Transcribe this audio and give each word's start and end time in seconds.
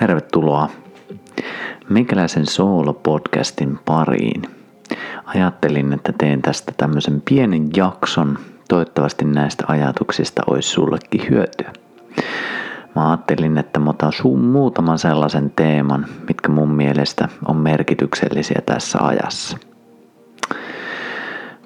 Tervetuloa 0.00 0.68
Meikäläisen 1.88 2.46
Soolo-podcastin 2.46 3.78
pariin. 3.84 4.42
Ajattelin, 5.24 5.92
että 5.92 6.12
teen 6.18 6.42
tästä 6.42 6.72
tämmöisen 6.76 7.22
pienen 7.28 7.68
jakson. 7.76 8.38
Toivottavasti 8.68 9.24
näistä 9.24 9.64
ajatuksista 9.68 10.42
olisi 10.46 10.68
sullekin 10.68 11.30
hyötyä. 11.30 11.72
Mä 12.94 13.08
ajattelin, 13.10 13.58
että 13.58 13.80
mä 13.80 13.90
otan 13.90 14.12
sun 14.12 14.44
muutaman 14.44 14.98
sellaisen 14.98 15.52
teeman, 15.56 16.06
mitkä 16.28 16.48
mun 16.48 16.70
mielestä 16.70 17.28
on 17.48 17.56
merkityksellisiä 17.56 18.60
tässä 18.66 18.98
ajassa. 19.00 19.58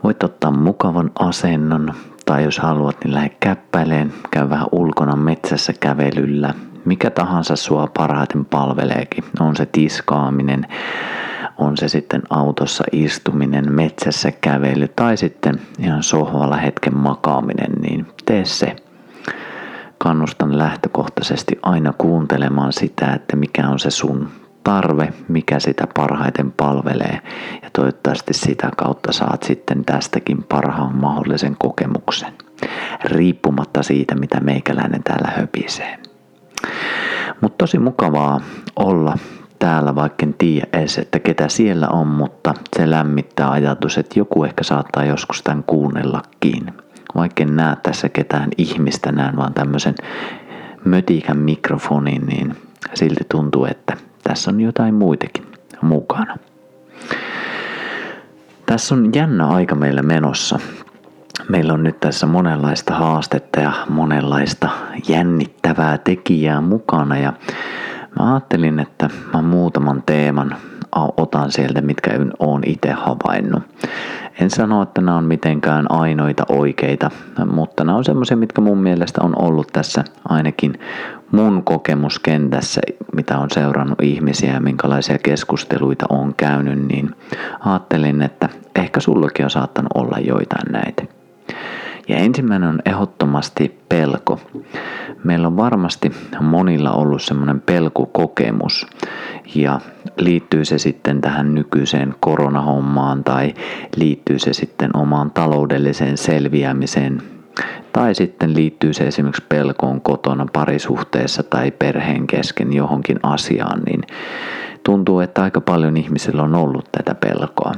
Voit 0.04 0.22
ottaa 0.22 0.50
mukavan 0.50 1.10
asennon, 1.18 1.94
tai 2.26 2.44
jos 2.44 2.58
haluat, 2.58 2.96
niin 3.04 3.14
lähde 3.14 3.36
käppäileen, 3.40 4.12
käy 4.30 4.50
vähän 4.50 4.68
ulkona 4.72 5.16
metsässä 5.16 5.72
kävelyllä, 5.80 6.54
mikä 6.84 7.10
tahansa 7.10 7.56
sua 7.56 7.86
parhaiten 7.96 8.44
palveleekin. 8.44 9.24
On 9.40 9.56
se 9.56 9.66
tiskaaminen, 9.66 10.66
on 11.58 11.76
se 11.76 11.88
sitten 11.88 12.22
autossa 12.30 12.84
istuminen, 12.92 13.72
metsässä 13.72 14.32
kävely 14.40 14.88
tai 14.88 15.16
sitten 15.16 15.60
ihan 15.78 16.02
sohvalla 16.02 16.56
hetken 16.56 16.96
makaaminen, 16.96 17.72
niin 17.80 18.06
tee 18.24 18.44
se. 18.44 18.76
Kannustan 19.98 20.58
lähtökohtaisesti 20.58 21.58
aina 21.62 21.92
kuuntelemaan 21.98 22.72
sitä, 22.72 23.12
että 23.12 23.36
mikä 23.36 23.68
on 23.68 23.78
se 23.78 23.90
sun 23.90 24.28
tarve, 24.64 25.12
mikä 25.28 25.60
sitä 25.60 25.86
parhaiten 25.94 26.52
palvelee 26.52 27.20
ja 27.62 27.70
toivottavasti 27.72 28.34
sitä 28.34 28.70
kautta 28.76 29.12
saat 29.12 29.42
sitten 29.42 29.84
tästäkin 29.84 30.42
parhaan 30.42 30.96
mahdollisen 30.96 31.56
kokemuksen, 31.58 32.32
riippumatta 33.04 33.82
siitä, 33.82 34.14
mitä 34.14 34.40
meikäläinen 34.40 35.02
täällä 35.02 35.32
höpisee. 35.36 35.98
Mutta 37.40 37.58
tosi 37.58 37.78
mukavaa 37.78 38.40
olla 38.76 39.18
täällä, 39.58 39.94
vaikka 39.94 40.26
en 40.26 40.34
tiedä 40.34 40.66
edes, 40.72 40.98
että 40.98 41.18
ketä 41.18 41.48
siellä 41.48 41.88
on, 41.88 42.06
mutta 42.06 42.54
se 42.76 42.90
lämmittää 42.90 43.50
ajatus, 43.50 43.98
että 43.98 44.18
joku 44.18 44.44
ehkä 44.44 44.64
saattaa 44.64 45.04
joskus 45.04 45.42
tämän 45.42 45.64
kuunnellakin. 45.66 46.72
Vaikka 47.14 47.42
en 47.42 47.56
näe 47.56 47.76
tässä 47.82 48.08
ketään 48.08 48.48
ihmistä, 48.58 49.12
näen 49.12 49.36
vaan 49.36 49.54
tämmöisen 49.54 49.94
mötikän 50.84 51.36
mikrofonin, 51.38 52.26
niin 52.26 52.56
silti 52.94 53.24
tuntuu, 53.28 53.64
että 53.64 53.96
tässä 54.22 54.50
on 54.50 54.60
jotain 54.60 54.94
muitakin 54.94 55.46
mukana. 55.82 56.36
Tässä 58.66 58.94
on 58.94 59.10
jännä 59.14 59.46
aika 59.46 59.74
meillä 59.74 60.02
menossa. 60.02 60.58
Meillä 61.48 61.72
on 61.72 61.82
nyt 61.82 62.00
tässä 62.00 62.26
monenlaista 62.26 62.94
haastetta 62.94 63.60
ja 63.60 63.72
monenlaista 63.88 64.68
jännittävää 65.08 65.98
tekijää 65.98 66.60
mukana 66.60 67.18
ja 67.18 67.32
mä 68.18 68.32
ajattelin, 68.32 68.80
että 68.80 69.10
mä 69.34 69.42
muutaman 69.42 70.02
teeman 70.06 70.56
otan 71.16 71.52
sieltä, 71.52 71.80
mitkä 71.80 72.10
on 72.38 72.62
itse 72.66 72.90
havainnut. 72.90 73.62
En 74.40 74.50
sano, 74.50 74.82
että 74.82 75.00
nämä 75.00 75.16
on 75.16 75.24
mitenkään 75.24 75.86
ainoita 75.90 76.44
oikeita, 76.48 77.10
mutta 77.52 77.84
nämä 77.84 77.98
on 77.98 78.04
semmoisia, 78.04 78.36
mitkä 78.36 78.60
mun 78.60 78.78
mielestä 78.78 79.20
on 79.22 79.42
ollut 79.42 79.66
tässä 79.72 80.04
ainakin 80.28 80.80
mun 81.32 81.64
kokemuskentässä, 81.64 82.80
mitä 83.14 83.38
on 83.38 83.50
seurannut 83.50 84.02
ihmisiä 84.02 84.52
ja 84.52 84.60
minkälaisia 84.60 85.18
keskusteluita 85.18 86.06
on 86.08 86.34
käynyt, 86.36 86.86
niin 86.86 87.14
ajattelin, 87.60 88.22
että 88.22 88.48
ehkä 88.76 89.00
sullakin 89.00 89.44
on 89.44 89.50
saattanut 89.50 89.90
olla 89.94 90.18
joitain 90.18 90.72
näitä. 90.72 91.19
Ja 92.08 92.16
ensimmäinen 92.16 92.68
on 92.68 92.82
ehdottomasti 92.84 93.80
pelko. 93.88 94.40
Meillä 95.24 95.46
on 95.46 95.56
varmasti 95.56 96.12
monilla 96.40 96.90
ollut 96.92 97.22
semmoinen 97.22 97.60
pelkokokemus 97.60 98.86
ja 99.54 99.80
liittyy 100.16 100.64
se 100.64 100.78
sitten 100.78 101.20
tähän 101.20 101.54
nykyiseen 101.54 102.14
koronahommaan 102.20 103.24
tai 103.24 103.54
liittyy 103.96 104.38
se 104.38 104.52
sitten 104.52 104.96
omaan 104.96 105.30
taloudelliseen 105.30 106.16
selviämiseen 106.16 107.22
tai 107.92 108.14
sitten 108.14 108.54
liittyy 108.54 108.92
se 108.92 109.06
esimerkiksi 109.06 109.44
pelkoon 109.48 110.00
kotona 110.00 110.46
parisuhteessa 110.52 111.42
tai 111.42 111.70
perheen 111.70 112.26
kesken 112.26 112.72
johonkin 112.72 113.20
asiaan, 113.22 113.82
niin 113.86 114.02
tuntuu, 114.84 115.20
että 115.20 115.42
aika 115.42 115.60
paljon 115.60 115.96
ihmisillä 115.96 116.42
on 116.42 116.54
ollut 116.54 116.88
tätä 116.92 117.14
pelkoa. 117.14 117.72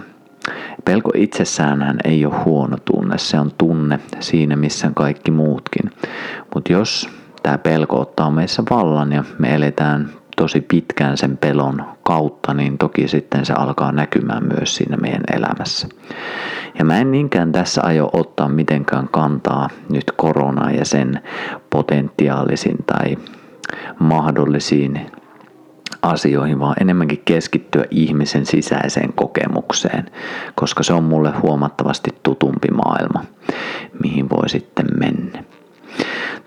Pelko 0.85 1.11
itsessään 1.15 1.99
ei 2.05 2.27
ole 2.27 2.45
huono 2.45 2.77
tunne, 2.85 3.19
se 3.19 3.41
on 3.41 3.51
tunne 3.59 4.01
siinä 4.21 4.57
missä 4.57 4.91
kaikki 4.95 5.31
muutkin. 5.31 5.91
Mutta 6.55 6.73
jos 6.73 7.09
tämä 7.43 7.59
pelko 7.59 8.01
ottaa 8.01 8.31
meissä 8.31 8.63
vallan 8.71 9.13
ja 9.13 9.25
me 9.39 9.55
eletään 9.55 10.11
tosi 10.37 10.61
pitkään 10.61 11.17
sen 11.17 11.37
pelon 11.37 11.85
kautta, 12.03 12.55
niin 12.55 12.79
toki 12.79 13.09
sitten 13.09 13.47
se 13.47 13.53
alkaa 13.53 13.93
näkymään 13.93 14.43
myös 14.57 14.77
siinä 14.77 14.97
meidän 14.97 15.25
elämässä. 15.33 15.89
Ja 16.79 16.85
mä 16.85 16.99
en 16.99 17.11
niinkään 17.11 17.53
tässä 17.53 17.83
aio 17.85 18.11
ottaa 18.13 18.49
mitenkään 18.49 19.09
kantaa 19.09 19.69
nyt 19.91 20.13
koronaa 20.17 20.71
ja 20.71 20.85
sen 20.85 21.23
potentiaalisiin 21.71 22.79
tai 22.87 23.17
mahdollisiin 23.99 25.01
asioihin, 26.03 26.61
vaan 26.61 26.77
enemmänkin 26.81 27.23
keskittyä 27.25 27.85
ihmisen 27.91 28.47
sisäiseen 28.47 29.13
kokemukseen, 29.13 30.11
koska 30.55 30.83
se 30.83 30.93
on 30.93 31.05
mulle 31.05 31.31
huomattavasti 31.31 32.11
tutumpi 32.23 32.69
maailma, 32.69 33.25
mihin 34.03 34.31
voi 34.31 34.49
sitten 34.49 34.87
mennä. 34.99 35.45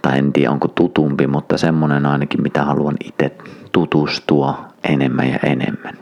Tai 0.01 0.17
en 0.17 0.33
tiedä 0.33 0.51
onko 0.51 0.67
tutumpi, 0.67 1.27
mutta 1.27 1.57
semmonen 1.57 2.05
ainakin 2.05 2.41
mitä 2.41 2.63
haluan 2.63 2.95
itse 3.05 3.31
tutustua 3.71 4.65
enemmän 4.83 5.29
ja 5.29 5.39
enemmän. 5.43 5.97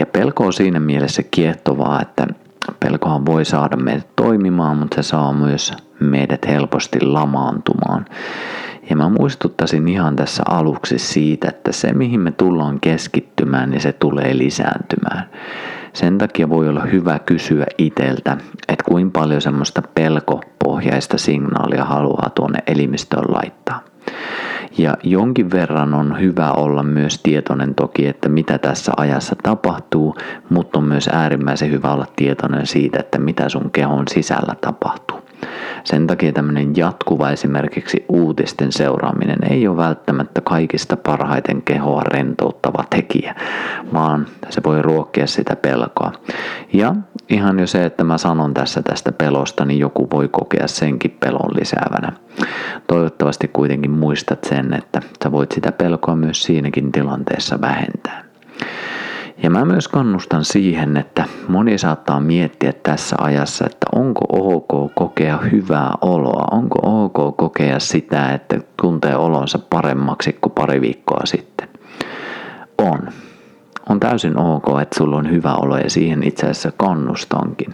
Ja 0.00 0.06
pelko 0.06 0.46
on 0.46 0.52
siinä 0.52 0.80
mielessä 0.80 1.22
kiehtovaa, 1.30 2.02
että 2.02 2.26
pelkohan 2.80 3.26
voi 3.26 3.44
saada 3.44 3.76
meidät 3.76 4.16
toimimaan, 4.16 4.76
mutta 4.76 5.02
se 5.02 5.08
saa 5.08 5.32
myös 5.32 5.72
meidät 6.00 6.46
helposti 6.46 7.00
lamaantumaan. 7.00 8.04
Ja 8.90 8.96
mä 8.96 9.08
muistuttaisin 9.08 9.88
ihan 9.88 10.16
tässä 10.16 10.42
aluksi 10.48 10.98
siitä, 10.98 11.48
että 11.48 11.72
se 11.72 11.92
mihin 11.92 12.20
me 12.20 12.30
tullaan 12.30 12.80
keskittymään, 12.80 13.70
niin 13.70 13.80
se 13.80 13.92
tulee 13.92 14.38
lisääntymään. 14.38 15.30
Sen 15.92 16.18
takia 16.18 16.48
voi 16.48 16.68
olla 16.68 16.80
hyvä 16.84 17.18
kysyä 17.18 17.66
iteltä, 17.78 18.36
että 18.68 18.84
kuinka 18.88 19.20
paljon 19.20 19.42
semmoista 19.42 19.82
pelkopohjaista 19.94 21.18
signaalia 21.18 21.84
haluaa 21.84 22.30
tuonne 22.34 22.58
elimistöön 22.66 23.24
laittaa. 23.28 23.80
Ja 24.78 24.96
jonkin 25.02 25.50
verran 25.50 25.94
on 25.94 26.20
hyvä 26.20 26.52
olla 26.52 26.82
myös 26.82 27.22
tietoinen 27.22 27.74
toki, 27.74 28.06
että 28.06 28.28
mitä 28.28 28.58
tässä 28.58 28.92
ajassa 28.96 29.36
tapahtuu, 29.42 30.16
mutta 30.48 30.78
on 30.78 30.84
myös 30.84 31.08
äärimmäisen 31.12 31.70
hyvä 31.70 31.92
olla 31.92 32.06
tietoinen 32.16 32.66
siitä, 32.66 33.00
että 33.00 33.18
mitä 33.18 33.48
sun 33.48 33.70
kehon 33.70 34.04
sisällä 34.08 34.54
tapahtuu. 34.60 35.19
Sen 35.84 36.06
takia 36.06 36.32
tämmöinen 36.32 36.76
jatkuva 36.76 37.30
esimerkiksi 37.30 38.04
uutisten 38.08 38.72
seuraaminen 38.72 39.38
ei 39.50 39.68
ole 39.68 39.76
välttämättä 39.76 40.40
kaikista 40.40 40.96
parhaiten 40.96 41.62
kehoa 41.62 42.02
rentouttava 42.02 42.84
tekijä, 42.90 43.34
vaan 43.92 44.26
se 44.50 44.62
voi 44.64 44.82
ruokkia 44.82 45.26
sitä 45.26 45.56
pelkoa. 45.56 46.12
Ja 46.72 46.94
ihan 47.28 47.58
jo 47.58 47.66
se, 47.66 47.84
että 47.84 48.04
mä 48.04 48.18
sanon 48.18 48.54
tässä 48.54 48.82
tästä 48.82 49.12
pelosta, 49.12 49.64
niin 49.64 49.80
joku 49.80 50.08
voi 50.12 50.28
kokea 50.28 50.68
senkin 50.68 51.16
pelon 51.20 51.56
lisäävänä. 51.60 52.12
Toivottavasti 52.86 53.48
kuitenkin 53.48 53.90
muistat 53.90 54.44
sen, 54.44 54.74
että 54.74 55.02
sä 55.24 55.32
voit 55.32 55.52
sitä 55.52 55.72
pelkoa 55.72 56.16
myös 56.16 56.42
siinäkin 56.42 56.92
tilanteessa 56.92 57.60
vähentää. 57.60 58.29
Ja 59.42 59.50
mä 59.50 59.64
myös 59.64 59.88
kannustan 59.88 60.44
siihen, 60.44 60.96
että 60.96 61.24
moni 61.48 61.78
saattaa 61.78 62.20
miettiä 62.20 62.72
tässä 62.72 63.16
ajassa, 63.20 63.66
että 63.66 63.86
onko 63.94 64.20
ok 64.30 64.94
kokea 64.94 65.38
hyvää 65.38 65.92
oloa, 66.00 66.44
onko 66.50 67.04
ok 67.04 67.36
kokea 67.36 67.78
sitä, 67.80 68.32
että 68.32 68.60
tuntee 68.82 69.16
olonsa 69.16 69.58
paremmaksi 69.58 70.38
kuin 70.40 70.52
pari 70.52 70.80
viikkoa 70.80 71.26
sitten. 71.26 71.68
On. 72.78 72.98
On 73.88 74.00
täysin 74.00 74.38
ok, 74.38 74.64
että 74.82 74.98
sulla 74.98 75.16
on 75.16 75.30
hyvä 75.30 75.54
olo 75.54 75.78
ja 75.78 75.90
siihen 75.90 76.22
itse 76.22 76.46
asiassa 76.46 76.72
kannustankin. 76.76 77.72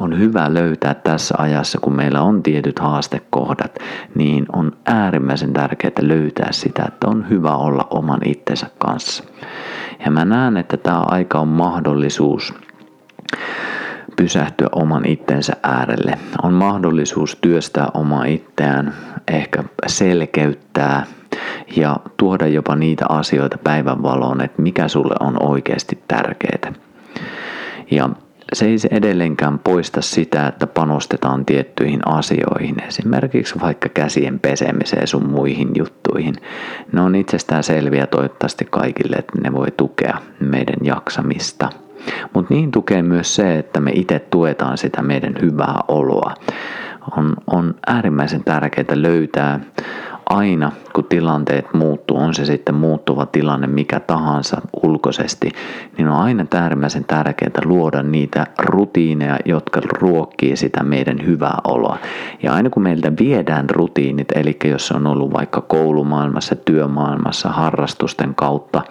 On 0.00 0.18
hyvä 0.18 0.54
löytää 0.54 0.94
tässä 0.94 1.34
ajassa, 1.38 1.78
kun 1.80 1.96
meillä 1.96 2.22
on 2.22 2.42
tietyt 2.42 2.78
haastekohdat, 2.78 3.78
niin 4.14 4.46
on 4.52 4.72
äärimmäisen 4.86 5.52
tärkeää 5.52 5.92
löytää 6.00 6.52
sitä, 6.52 6.84
että 6.88 7.08
on 7.08 7.28
hyvä 7.30 7.56
olla 7.56 7.86
oman 7.90 8.20
itsensä 8.24 8.66
kanssa. 8.78 9.24
Ja 10.04 10.10
mä 10.10 10.24
näen, 10.24 10.56
että 10.56 10.76
tämä 10.76 11.00
aika 11.00 11.40
on 11.40 11.48
mahdollisuus 11.48 12.54
pysähtyä 14.16 14.68
oman 14.72 15.04
itsensä 15.04 15.52
äärelle. 15.62 16.18
On 16.42 16.54
mahdollisuus 16.54 17.38
työstää 17.40 17.88
oma 17.94 18.24
itseään, 18.24 18.94
ehkä 19.28 19.64
selkeyttää 19.86 21.06
ja 21.76 21.96
tuoda 22.16 22.46
jopa 22.46 22.76
niitä 22.76 23.04
asioita 23.08 23.58
päivänvaloon, 23.58 24.40
että 24.40 24.62
mikä 24.62 24.88
sulle 24.88 25.14
on 25.20 25.42
oikeasti 25.42 25.98
tärkeää. 26.08 26.72
Ja 27.90 28.08
se 28.52 28.66
ei 28.66 28.78
se 28.78 28.88
edelleenkään 28.90 29.58
poista 29.58 30.02
sitä, 30.02 30.46
että 30.46 30.66
panostetaan 30.66 31.44
tiettyihin 31.44 32.08
asioihin, 32.08 32.76
esimerkiksi 32.88 33.60
vaikka 33.60 33.88
käsien 33.88 34.40
pesemiseen 34.40 35.06
sun 35.06 35.28
muihin 35.28 35.70
juttuihin. 35.74 36.34
Ne 36.92 37.00
on 37.00 37.14
itsestään 37.14 37.62
selviä 37.62 38.06
toivottavasti 38.06 38.64
kaikille, 38.70 39.16
että 39.16 39.32
ne 39.42 39.52
voi 39.52 39.70
tukea 39.76 40.18
meidän 40.40 40.76
jaksamista. 40.82 41.70
Mutta 42.34 42.54
niin 42.54 42.70
tukee 42.70 43.02
myös 43.02 43.34
se, 43.34 43.58
että 43.58 43.80
me 43.80 43.90
itse 43.94 44.18
tuetaan 44.18 44.78
sitä 44.78 45.02
meidän 45.02 45.34
hyvää 45.42 45.80
oloa. 45.88 46.34
On, 47.16 47.36
on 47.46 47.74
äärimmäisen 47.86 48.44
tärkeää 48.44 48.86
löytää 49.02 49.60
aina, 50.30 50.72
kun 50.92 51.04
tilanteet 51.04 51.74
muuttuu, 51.74 52.16
on 52.16 52.34
se 52.34 52.44
sitten 52.44 52.74
muuttuva 52.74 53.26
tilanne 53.26 53.66
mikä 53.66 54.00
tahansa 54.00 54.60
ulkoisesti, 54.82 55.50
niin 55.98 56.08
on 56.08 56.16
aina 56.16 56.46
äärimmäisen 56.54 57.04
tärkeää 57.04 57.50
luoda 57.64 58.02
niitä 58.02 58.46
rutiineja, 58.58 59.38
jotka 59.44 59.80
ruokkii 60.00 60.56
sitä 60.56 60.82
meidän 60.82 61.26
hyvää 61.26 61.58
oloa. 61.64 61.98
Ja 62.42 62.54
aina 62.54 62.70
kun 62.70 62.82
meiltä 62.82 63.12
viedään 63.18 63.70
rutiinit, 63.70 64.32
eli 64.34 64.56
jos 64.64 64.92
on 64.92 65.06
ollut 65.06 65.32
vaikka 65.32 65.60
koulumaailmassa, 65.60 66.56
työmaailmassa, 66.56 67.48
harrastusten 67.48 68.34
kautta, 68.34 68.82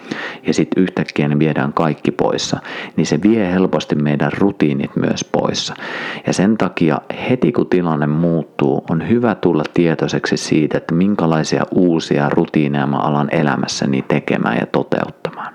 ja 0.46 0.54
sitten 0.54 0.82
yhtäkkiä 0.82 1.28
ne 1.28 1.38
viedään 1.38 1.72
kaikki 1.72 2.10
poissa, 2.10 2.58
niin 2.96 3.06
se 3.06 3.22
vie 3.22 3.52
helposti 3.52 3.94
meidän 3.94 4.32
rutiinit 4.38 4.96
myös 4.96 5.24
poissa. 5.32 5.74
Ja 6.26 6.32
sen 6.32 6.58
takia 6.58 6.98
heti 7.30 7.52
kun 7.52 7.66
tilanne 7.66 8.06
muuttuu, 8.06 8.84
on 8.90 9.08
hyvä 9.08 9.34
tulla 9.34 9.64
tietoiseksi 9.74 10.36
siitä, 10.36 10.78
että 10.78 10.94
minkälaisia 11.24 11.66
uusia 11.70 12.28
rutiineja 12.28 12.86
mä 12.86 12.96
alan 12.96 13.28
elämässäni 13.30 14.02
tekemään 14.02 14.56
ja 14.60 14.66
toteuttamaan. 14.66 15.54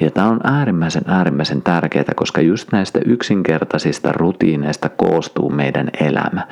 Ja 0.00 0.10
tämä 0.10 0.28
on 0.28 0.40
äärimmäisen 0.44 1.02
äärimmäisen 1.06 1.62
tärkeää, 1.62 2.12
koska 2.16 2.40
just 2.40 2.72
näistä 2.72 2.98
yksinkertaisista 3.04 4.12
rutiineista 4.12 4.88
koostuu 4.88 5.50
meidän 5.50 5.90
elämä. 6.00 6.46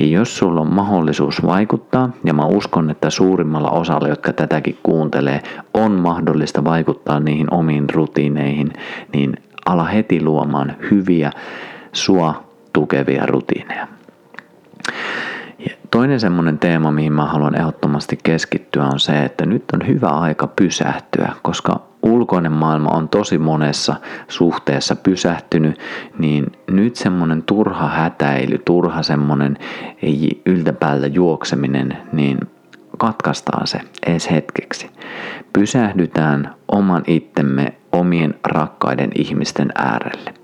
Ja 0.00 0.06
jos 0.06 0.38
sulla 0.38 0.60
on 0.60 0.74
mahdollisuus 0.74 1.46
vaikuttaa, 1.46 2.10
ja 2.24 2.34
mä 2.34 2.46
uskon, 2.46 2.90
että 2.90 3.10
suurimmalla 3.10 3.70
osalla, 3.70 4.08
jotka 4.08 4.32
tätäkin 4.32 4.78
kuuntelee, 4.82 5.42
on 5.74 5.92
mahdollista 5.92 6.64
vaikuttaa 6.64 7.20
niihin 7.20 7.54
omiin 7.54 7.90
rutiineihin, 7.90 8.72
niin 9.12 9.36
ala 9.66 9.84
heti 9.84 10.22
luomaan 10.22 10.76
hyviä, 10.90 11.30
sua 11.92 12.44
tukevia 12.72 13.26
rutiineja. 13.26 13.88
Toinen 15.94 16.20
semmoinen 16.20 16.58
teema, 16.58 16.92
mihin 16.92 17.12
mä 17.12 17.24
haluan 17.24 17.58
ehdottomasti 17.58 18.18
keskittyä, 18.22 18.84
on 18.84 19.00
se, 19.00 19.24
että 19.24 19.46
nyt 19.46 19.64
on 19.72 19.88
hyvä 19.88 20.08
aika 20.08 20.46
pysähtyä, 20.46 21.32
koska 21.42 21.80
ulkoinen 22.02 22.52
maailma 22.52 22.90
on 22.90 23.08
tosi 23.08 23.38
monessa 23.38 23.96
suhteessa 24.28 24.96
pysähtynyt, 24.96 25.78
niin 26.18 26.52
nyt 26.70 26.96
semmoinen 26.96 27.42
turha 27.42 27.88
hätäily, 27.88 28.58
turha 28.58 29.02
semmoinen 29.02 29.58
yltäpäältä 30.46 31.06
juokseminen, 31.06 31.98
niin 32.12 32.38
katkaistaan 32.98 33.66
se 33.66 33.80
edes 34.06 34.30
hetkeksi. 34.30 34.90
Pysähdytään 35.52 36.54
oman 36.68 37.02
itsemme 37.06 37.74
omien 37.92 38.34
rakkaiden 38.44 39.10
ihmisten 39.14 39.72
äärelle. 39.74 40.34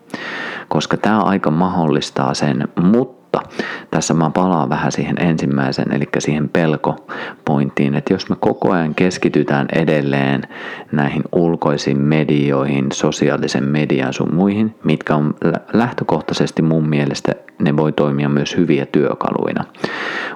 Koska 0.69 0.97
tämä 0.97 1.21
aika 1.21 1.51
mahdollistaa 1.51 2.35
sen, 2.35 2.69
mutta 2.83 3.20
mutta 3.33 3.51
tässä 3.91 4.15
mä 4.15 4.31
palaan 4.31 4.69
vähän 4.69 4.93
siihen 4.93 5.21
ensimmäisen, 5.21 5.93
eli 5.93 6.05
siihen 6.19 6.49
pelkopointtiin, 6.49 7.95
että 7.95 8.13
jos 8.13 8.29
me 8.29 8.37
koko 8.41 8.73
ajan 8.73 8.95
keskitytään 8.95 9.67
edelleen 9.73 10.43
näihin 10.93 11.23
ulkoisiin 11.33 12.01
medioihin, 12.01 12.87
sosiaalisen 12.93 13.65
median 13.65 14.13
sun 14.13 14.35
muihin, 14.35 14.75
mitkä 14.85 15.17
on 15.17 15.35
lähtökohtaisesti 15.73 16.63
mun 16.63 16.89
mielestä, 16.89 17.33
ne 17.59 17.77
voi 17.77 17.93
toimia 17.93 18.29
myös 18.29 18.57
hyviä 18.57 18.87
työkaluina. 18.87 19.65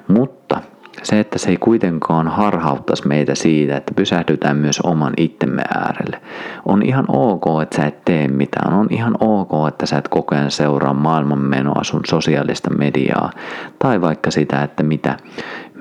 Mutta 0.08 0.60
se, 1.04 1.20
että 1.20 1.38
se 1.38 1.50
ei 1.50 1.56
kuitenkaan 1.56 2.28
harhauttaisi 2.28 3.08
meitä 3.08 3.34
siitä, 3.34 3.76
että 3.76 3.94
pysähdytään 3.94 4.56
myös 4.56 4.80
oman 4.80 5.12
itsemme 5.16 5.62
äärelle. 5.74 6.20
On 6.64 6.82
ihan 6.82 7.04
ok, 7.08 7.62
että 7.62 7.76
sä 7.76 7.86
et 7.86 8.04
tee 8.04 8.28
mitään. 8.28 8.74
On 8.74 8.86
ihan 8.90 9.16
ok, 9.20 9.68
että 9.68 9.86
sä 9.86 9.98
et 9.98 10.08
koko 10.08 10.34
ajan 10.34 10.50
seuraa 10.50 10.94
maailmanmenoa 10.94 11.84
sun 11.84 12.00
sosiaalista 12.08 12.70
mediaa. 12.70 13.30
Tai 13.78 14.00
vaikka 14.00 14.30
sitä, 14.30 14.62
että 14.62 14.82
mitä, 14.82 15.16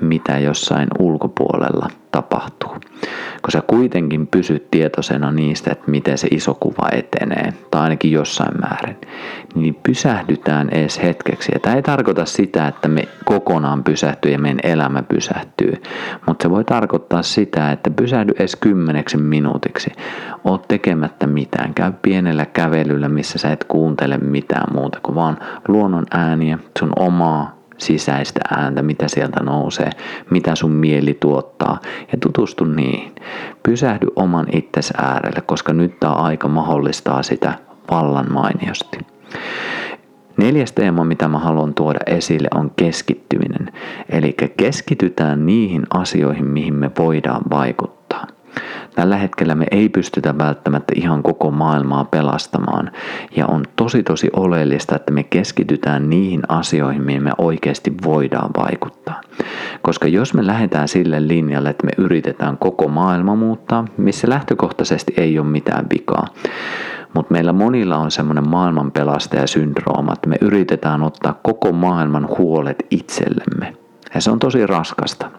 mitä 0.00 0.38
jossain 0.38 0.88
ulkopuolella 0.98 1.88
tapahtuu. 2.10 2.70
Kun 3.42 3.52
sä 3.52 3.62
kuitenkin 3.66 4.26
pysyt 4.26 4.70
tietoisena 4.70 5.32
niistä, 5.32 5.72
että 5.72 5.90
miten 5.90 6.18
se 6.18 6.28
iso 6.30 6.54
kuva 6.54 6.88
etenee, 6.92 7.52
tai 7.70 7.82
ainakin 7.82 8.12
jossain 8.12 8.60
määrin, 8.60 8.96
niin 9.54 9.74
pysähdytään 9.82 10.68
edes 10.70 11.02
hetkeksi. 11.02 11.52
Ja 11.54 11.60
tämä 11.60 11.76
ei 11.76 11.82
tarkoita 11.82 12.24
sitä, 12.24 12.68
että 12.68 12.88
me 12.88 13.08
kokonaan 13.24 13.84
pysähtyy 13.84 14.32
ja 14.32 14.38
meidän 14.38 14.60
elämä 14.62 15.02
pysähtyy, 15.02 15.82
mutta 16.26 16.42
se 16.42 16.50
voi 16.50 16.64
tarkoittaa 16.64 17.22
sitä, 17.22 17.72
että 17.72 17.90
pysähdy 17.90 18.32
edes 18.38 18.56
kymmeneksi 18.56 19.16
minuutiksi. 19.16 19.92
Oot 20.44 20.68
tekemättä 20.68 21.26
mitään. 21.26 21.74
Käy 21.74 21.92
pienellä 22.02 22.46
kävelyllä, 22.46 23.08
missä 23.08 23.38
sä 23.38 23.52
et 23.52 23.64
kuuntele 23.64 24.18
mitään 24.18 24.74
muuta 24.74 24.98
kuin 25.02 25.14
vaan 25.14 25.38
luonnon 25.68 26.06
ääniä, 26.10 26.58
sun 26.78 26.92
omaa 26.96 27.53
sisäistä 27.78 28.40
ääntä, 28.56 28.82
mitä 28.82 29.08
sieltä 29.08 29.42
nousee, 29.42 29.90
mitä 30.30 30.54
sun 30.54 30.70
mieli 30.70 31.14
tuottaa 31.14 31.78
ja 32.12 32.18
tutustu 32.20 32.64
niihin. 32.64 33.12
Pysähdy 33.62 34.06
oman 34.16 34.46
itsesi 34.52 34.94
äärelle, 35.02 35.40
koska 35.40 35.72
nyt 35.72 36.00
tämä 36.00 36.12
aika 36.12 36.48
mahdollistaa 36.48 37.22
sitä 37.22 37.54
vallan 37.90 38.32
mainiosti. 38.32 38.98
Neljäs 40.36 40.72
teema, 40.72 41.04
mitä 41.04 41.28
mä 41.28 41.38
haluan 41.38 41.74
tuoda 41.74 41.98
esille, 42.06 42.48
on 42.54 42.70
keskittyminen. 42.76 43.72
Eli 44.08 44.36
keskitytään 44.56 45.46
niihin 45.46 45.82
asioihin, 45.94 46.46
mihin 46.46 46.74
me 46.74 46.90
voidaan 46.98 47.42
vaikuttaa. 47.50 48.03
Tällä 48.94 49.16
hetkellä 49.16 49.54
me 49.54 49.66
ei 49.70 49.88
pystytä 49.88 50.38
välttämättä 50.38 50.92
ihan 50.96 51.22
koko 51.22 51.50
maailmaa 51.50 52.04
pelastamaan 52.04 52.90
ja 53.36 53.46
on 53.46 53.64
tosi 53.76 54.02
tosi 54.02 54.30
oleellista, 54.36 54.96
että 54.96 55.12
me 55.12 55.22
keskitytään 55.22 56.10
niihin 56.10 56.42
asioihin, 56.48 57.02
mihin 57.02 57.22
me 57.22 57.30
oikeasti 57.38 57.94
voidaan 58.04 58.50
vaikuttaa. 58.56 59.20
Koska 59.82 60.08
jos 60.08 60.34
me 60.34 60.46
lähdetään 60.46 60.88
sille 60.88 61.28
linjalle, 61.28 61.70
että 61.70 61.86
me 61.86 62.04
yritetään 62.04 62.58
koko 62.58 62.88
maailma 62.88 63.36
muuttaa, 63.36 63.84
missä 63.96 64.28
lähtökohtaisesti 64.28 65.14
ei 65.16 65.38
ole 65.38 65.46
mitään 65.46 65.86
vikaa, 65.94 66.26
mutta 67.14 67.32
meillä 67.32 67.52
monilla 67.52 67.96
on 67.96 68.10
semmoinen 68.10 68.48
maailman 68.48 68.92
pelastajasyndrooma, 68.92 70.12
että 70.12 70.28
me 70.28 70.36
yritetään 70.40 71.02
ottaa 71.02 71.40
koko 71.42 71.72
maailman 71.72 72.28
huolet 72.38 72.86
itsellemme. 72.90 73.76
Ja 74.14 74.20
se 74.20 74.30
on 74.30 74.38
tosi 74.38 74.66
raskasta. 74.66 75.30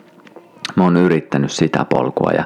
Mä 0.75 0.83
oon 0.83 0.97
yrittänyt 0.97 1.51
sitä 1.51 1.85
polkua 1.85 2.31
ja 2.31 2.43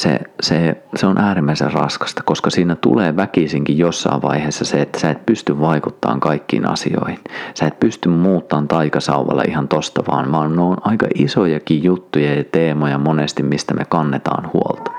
se, 0.00 0.20
se, 0.40 0.82
se 0.96 1.06
on 1.06 1.18
äärimmäisen 1.18 1.72
raskasta, 1.72 2.22
koska 2.22 2.50
siinä 2.50 2.76
tulee 2.76 3.16
väkisinkin 3.16 3.78
jossain 3.78 4.22
vaiheessa 4.22 4.64
se, 4.64 4.82
että 4.82 4.98
sä 4.98 5.10
et 5.10 5.26
pysty 5.26 5.60
vaikuttamaan 5.60 6.20
kaikkiin 6.20 6.68
asioihin. 6.68 7.18
Sä 7.54 7.66
et 7.66 7.80
pysty 7.80 8.08
muuttamaan 8.08 8.68
taikasauvalla 8.68 9.42
ihan 9.48 9.68
tosta 9.68 10.02
vaan, 10.10 10.32
vaan 10.32 10.56
ne 10.56 10.62
on 10.62 10.76
aika 10.80 11.06
isojakin 11.14 11.82
juttuja 11.82 12.34
ja 12.34 12.44
teemoja 12.44 12.98
monesti, 12.98 13.42
mistä 13.42 13.74
me 13.74 13.84
kannetaan 13.84 14.50
huolta. 14.52 14.90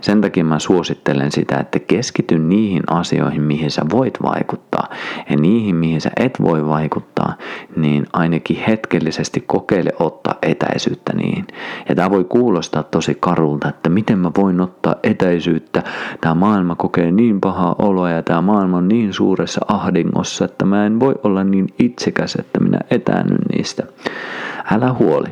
Sen 0.00 0.20
takia 0.20 0.44
mä 0.44 0.58
suosittelen 0.58 1.32
sitä, 1.32 1.56
että 1.56 1.78
keskity 1.78 2.38
niihin 2.38 2.82
asioihin, 2.90 3.42
mihin 3.42 3.70
sä 3.70 3.82
voit 3.90 4.18
vaikuttaa. 4.22 4.88
Ja 5.30 5.36
niihin, 5.36 5.76
mihin 5.76 6.00
sä 6.00 6.10
et 6.16 6.42
voi 6.42 6.66
vaikuttaa, 6.66 7.34
niin 7.76 8.06
ainakin 8.12 8.64
hetkellisesti 8.68 9.40
kokeile 9.40 9.92
ottaa 9.98 10.34
etäisyyttä 10.42 11.12
niihin. 11.12 11.46
Ja 11.88 11.94
tämä 11.94 12.10
voi 12.10 12.24
kuulostaa 12.24 12.82
tosi 12.82 13.16
karulta, 13.20 13.68
että 13.68 13.88
miten 13.88 14.18
mä 14.20 14.30
voin 14.36 14.60
ottaa 14.60 14.94
etäisyyttä. 15.02 15.82
Tämä 16.20 16.34
maailma 16.34 16.74
kokee 16.74 17.12
niin 17.12 17.40
pahaa 17.40 17.74
oloa 17.78 18.10
ja 18.10 18.22
tämä 18.22 18.40
maailma 18.40 18.76
on 18.76 18.88
niin 18.88 19.12
suuressa 19.12 19.60
ahdingossa, 19.68 20.44
että 20.44 20.64
mä 20.64 20.86
en 20.86 21.00
voi 21.00 21.14
olla 21.22 21.44
niin 21.44 21.66
itsekäs, 21.78 22.34
että 22.34 22.60
minä 22.60 22.78
etäännyn 22.90 23.42
niistä. 23.52 23.82
Älä 24.72 24.92
huoli. 24.92 25.28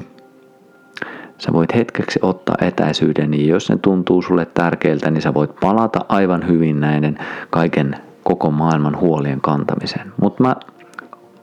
Sä 1.39 1.53
voit 1.53 1.75
hetkeksi 1.75 2.19
ottaa 2.23 2.57
etäisyyden, 2.61 3.31
niin 3.31 3.49
jos 3.49 3.71
ne 3.71 3.79
tuntuu 3.83 4.23
sulle 4.23 4.47
tärkeiltä, 4.47 5.11
niin 5.11 5.23
sä 5.23 5.35
voit 5.35 5.51
palata 5.61 6.01
aivan 6.09 6.49
hyvin 6.49 6.81
näiden 6.81 7.19
kaiken 7.51 7.97
koko 8.23 8.51
maailman 8.51 9.01
huolien 9.01 9.41
kantamiseen. 9.41 10.13
Mutta 10.21 10.43
mä 10.43 10.57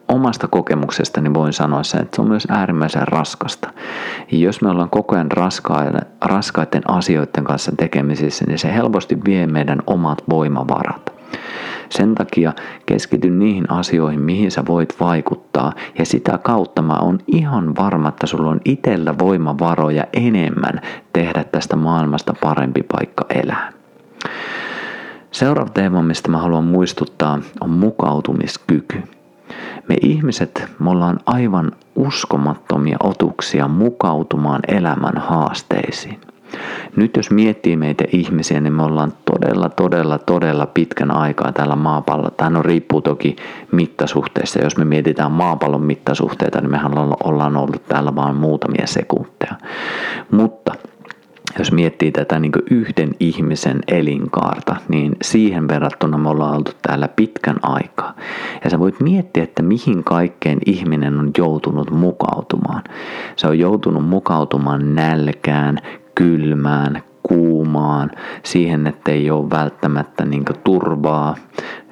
omasta 0.07 0.47
kokemuksestani 0.47 1.33
voin 1.33 1.53
sanoa 1.53 1.83
sen, 1.83 2.01
että 2.01 2.15
se 2.15 2.21
on 2.21 2.27
myös 2.27 2.47
äärimmäisen 2.49 3.07
raskasta. 3.07 3.69
Ja 4.31 4.37
jos 4.37 4.61
me 4.61 4.69
ollaan 4.69 4.89
koko 4.89 5.15
ajan 5.15 5.31
raskaiden 6.21 6.91
asioiden 6.91 7.43
kanssa 7.43 7.71
tekemisissä, 7.77 8.45
niin 8.47 8.59
se 8.59 8.73
helposti 8.73 9.17
vie 9.25 9.47
meidän 9.47 9.79
omat 9.87 10.23
voimavarat. 10.29 11.15
Sen 11.89 12.15
takia 12.15 12.53
keskity 12.85 13.29
niihin 13.29 13.71
asioihin, 13.71 14.21
mihin 14.21 14.51
sä 14.51 14.63
voit 14.67 14.99
vaikuttaa 14.99 15.73
ja 15.97 16.05
sitä 16.05 16.37
kautta 16.37 16.81
mä 16.81 16.93
on 16.93 17.19
ihan 17.27 17.75
varma, 17.75 18.09
että 18.09 18.27
sulla 18.27 18.49
on 18.49 18.59
itellä 18.65 19.17
voimavaroja 19.19 20.03
enemmän 20.13 20.81
tehdä 21.13 21.43
tästä 21.43 21.75
maailmasta 21.75 22.33
parempi 22.41 22.83
paikka 22.83 23.25
elää. 23.29 23.71
Seuraava 25.31 25.69
teema, 25.69 26.03
mistä 26.03 26.31
mä 26.31 26.37
haluan 26.37 26.63
muistuttaa, 26.63 27.39
on 27.61 27.69
mukautumiskyky. 27.69 29.03
Me 29.87 29.95
ihmiset, 30.01 30.67
me 30.79 30.89
ollaan 30.89 31.19
aivan 31.25 31.71
uskomattomia 31.95 32.97
otuksia 33.03 33.67
mukautumaan 33.67 34.59
elämän 34.67 35.17
haasteisiin. 35.17 36.19
Nyt 36.95 37.17
jos 37.17 37.31
miettii 37.31 37.77
meitä 37.77 38.03
ihmisiä, 38.11 38.59
niin 38.59 38.73
me 38.73 38.83
ollaan 38.83 39.13
todella, 39.31 39.69
todella, 39.69 40.17
todella 40.17 40.65
pitkän 40.65 41.11
aikaa 41.11 41.51
täällä 41.51 41.75
maapallolla. 41.75 42.31
Tämä 42.31 42.57
on 42.57 42.65
riippuu 42.65 43.01
toki 43.01 43.35
mittasuhteista. 43.71 44.59
Jos 44.59 44.77
me 44.77 44.85
mietitään 44.85 45.31
maapallon 45.31 45.81
mittasuhteita, 45.81 46.61
niin 46.61 46.71
mehän 46.71 46.97
ollaan 47.23 47.57
ollut 47.57 47.85
täällä 47.87 48.15
vain 48.15 48.35
muutamia 48.35 48.87
sekunteja. 48.87 49.55
Mutta 50.31 50.73
miettii 51.71 52.11
tätä 52.11 52.39
niin 52.39 52.51
yhden 52.71 53.11
ihmisen 53.19 53.79
elinkaarta, 53.87 54.75
niin 54.89 55.15
siihen 55.21 55.67
verrattuna 55.67 56.17
me 56.17 56.29
ollaan 56.29 56.55
oltu 56.55 56.71
täällä 56.81 57.07
pitkän 57.07 57.57
aikaa. 57.61 58.15
Ja 58.63 58.69
sä 58.69 58.79
voit 58.79 58.99
miettiä, 58.99 59.43
että 59.43 59.63
mihin 59.63 60.03
kaikkeen 60.03 60.59
ihminen 60.65 61.19
on 61.19 61.31
joutunut 61.37 61.91
mukautumaan. 61.91 62.83
Se 63.35 63.47
on 63.47 63.59
joutunut 63.59 64.07
mukautumaan 64.07 64.95
nälkään, 64.95 65.77
kylmään, 66.15 67.03
kuumaan, 67.23 68.11
siihen, 68.43 68.87
että 68.87 69.11
ei 69.11 69.31
ole 69.31 69.49
välttämättä 69.49 70.25
niin 70.25 70.45
turvaa. 70.63 71.35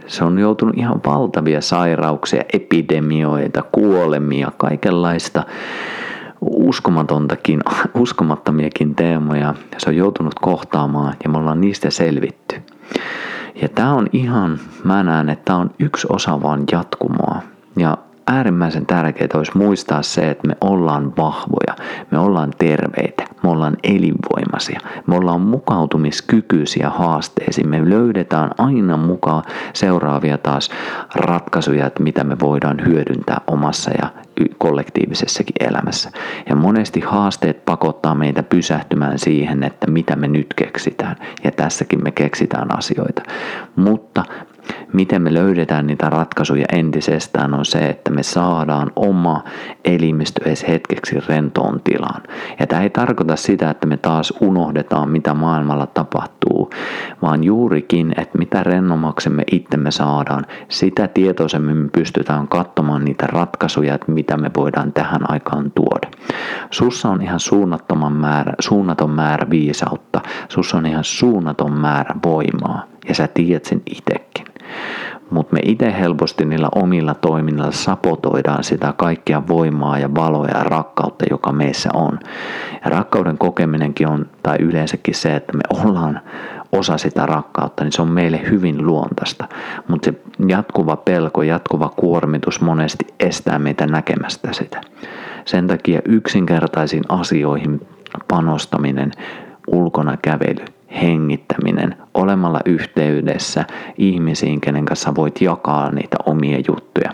Se 0.08 0.24
on 0.24 0.40
joutunut 0.40 0.78
ihan 0.78 1.02
valtavia 1.06 1.62
sairauksia, 1.62 2.44
epidemioita, 2.54 3.64
kuolemia, 3.72 4.52
kaikenlaista 4.58 5.44
uskomatontakin, 6.46 7.60
uskomattomiakin 7.94 8.96
teemoja 8.96 9.54
se 9.78 9.90
on 9.90 9.96
joutunut 9.96 10.34
kohtaamaan 10.42 11.14
ja 11.24 11.30
me 11.30 11.38
ollaan 11.38 11.62
niistä 11.62 11.90
selvitty. 11.90 12.62
Ja 13.62 13.70
tämä 13.70 13.94
on 13.94 14.08
ihan, 14.14 14.60
mä 14.84 15.04
näen, 15.04 15.30
että 15.30 15.46
tämä 15.46 15.60
on 15.60 15.72
yksi 15.80 16.08
osa 16.10 16.42
vaan 16.42 16.64
jatkumoa. 16.72 17.42
Ja 17.78 17.98
äärimmäisen 18.28 18.86
tärkeää 18.86 19.30
olisi 19.34 19.58
muistaa 19.58 20.02
se, 20.02 20.30
että 20.30 20.48
me 20.48 20.58
ollaan 20.62 21.14
vahvoja, 21.18 21.76
me 22.12 22.20
ollaan 22.20 22.52
terveitä, 22.58 23.23
me 23.44 23.50
ollaan 23.50 23.78
elinvoimaisia, 23.84 24.80
me 25.08 25.16
ollaan 25.16 25.42
mukautumiskykyisiä 25.42 26.90
haasteisiin, 26.90 27.70
me 27.70 27.90
löydetään 27.90 28.52
aina 28.58 28.98
mukaan 28.98 29.44
seuraavia 29.74 30.38
taas 30.38 30.70
ratkaisuja, 31.16 31.86
että 31.86 32.04
mitä 32.04 32.24
me 32.24 32.40
voidaan 32.40 32.86
hyödyntää 32.86 33.42
omassa 33.48 33.92
ja 34.02 34.10
kollektiivisessakin 34.58 35.56
elämässä. 35.60 36.12
Ja 36.50 36.56
monesti 36.56 37.00
haasteet 37.00 37.66
pakottaa 37.66 38.16
meitä 38.16 38.44
pysähtymään 38.44 39.20
siihen, 39.20 39.64
että 39.64 39.88
mitä 39.92 40.16
me 40.16 40.28
nyt 40.28 40.54
keksitään. 40.56 41.16
Ja 41.44 41.52
tässäkin 41.52 42.04
me 42.04 42.12
keksitään 42.12 42.78
asioita. 42.78 43.22
Mutta 43.76 44.24
miten 44.94 45.22
me 45.22 45.34
löydetään 45.34 45.88
niitä 45.88 46.10
ratkaisuja 46.10 46.66
entisestään 46.72 47.54
on 47.54 47.66
se, 47.66 47.90
että 47.90 48.12
me 48.12 48.24
saadaan 48.24 48.92
oma 48.96 49.44
elimistö 49.86 50.42
edes 50.46 50.68
hetkeksi 50.68 51.20
rentoon 51.28 51.82
tilaan. 51.84 52.22
Ja 52.60 52.68
tämä 52.68 52.82
ei 52.82 52.90
tarkoita 52.90 53.36
sitä, 53.36 53.70
että 53.70 53.88
me 53.88 53.98
taas 53.98 54.34
unohdetaan, 54.42 55.10
mitä 55.10 55.34
maailmalla 55.34 55.88
tapahtuu, 55.88 56.70
vaan 57.22 57.44
juurikin, 57.44 58.14
että 58.18 58.38
mitä 58.38 58.64
rennomaksi 58.64 59.30
me 59.30 59.44
itsemme 59.52 59.92
saadaan, 59.92 60.46
sitä 60.70 61.08
tietoisemmin 61.08 61.78
me 61.78 61.90
pystytään 61.90 62.48
katsomaan 62.48 63.06
niitä 63.06 63.28
ratkaisuja, 63.28 63.96
että 63.96 64.12
mitä 64.12 64.38
me 64.38 64.52
voidaan 64.58 64.94
tähän 64.94 65.32
aikaan 65.32 65.72
tuoda. 65.72 66.08
Sussa 66.72 67.10
on 67.10 67.22
ihan 67.22 67.40
suunnattoman 67.40 68.14
määrä, 68.14 68.54
suunnaton 68.60 69.10
määrä 69.10 69.50
viisautta, 69.50 70.22
sussa 70.50 70.78
on 70.78 70.86
ihan 70.86 71.04
suunnaton 71.04 71.72
määrä 71.72 72.16
voimaa 72.26 72.93
ja 73.08 73.16
sä 73.16 73.28
tiedät 73.28 73.66
sen 73.66 73.82
itsekin 73.86 74.54
mutta 75.34 75.54
me 75.54 75.60
itse 75.64 75.94
helposti 76.00 76.46
niillä 76.46 76.70
omilla 76.76 77.14
toiminnalla 77.14 77.72
sapotoidaan 77.72 78.64
sitä 78.64 78.94
kaikkia 78.98 79.48
voimaa 79.48 80.00
ja 80.00 80.16
valoa 80.16 80.48
ja 80.48 80.64
rakkautta, 80.64 81.26
joka 81.30 81.52
meissä 81.52 81.90
on. 81.94 82.20
Ja 82.86 82.92
rakkauden 82.92 83.38
kokeminenkin 83.38 84.08
on, 84.08 84.30
tai 84.44 84.58
yleensäkin 84.60 85.16
se, 85.16 85.36
että 85.36 85.54
me 85.54 85.64
ollaan 85.84 86.22
osa 86.72 86.98
sitä 86.98 87.26
rakkautta, 87.26 87.84
niin 87.84 87.92
se 87.92 88.02
on 88.02 88.12
meille 88.12 88.42
hyvin 88.50 88.86
luontaista. 88.86 89.48
Mutta 89.88 90.06
se 90.06 90.22
jatkuva 90.48 90.96
pelko, 90.96 91.44
jatkuva 91.44 91.90
kuormitus 91.90 92.62
monesti 92.62 93.08
estää 93.20 93.60
meitä 93.60 93.88
näkemästä 93.88 94.54
sitä. 94.54 94.82
Sen 95.46 95.68
takia 95.68 96.02
yksinkertaisiin 96.06 97.04
asioihin 97.10 97.88
panostaminen, 98.28 99.12
ulkona 99.68 100.18
kävely, 100.18 100.66
hengittäminen, 101.02 101.96
olemalla 102.14 102.60
yhteydessä 102.66 103.66
ihmisiin, 103.98 104.62
kenen 104.62 104.86
kanssa 104.86 105.16
voit 105.16 105.42
jakaa 105.42 105.92
niitä 105.92 106.18
omia 106.26 106.58
juttuja. 106.68 107.12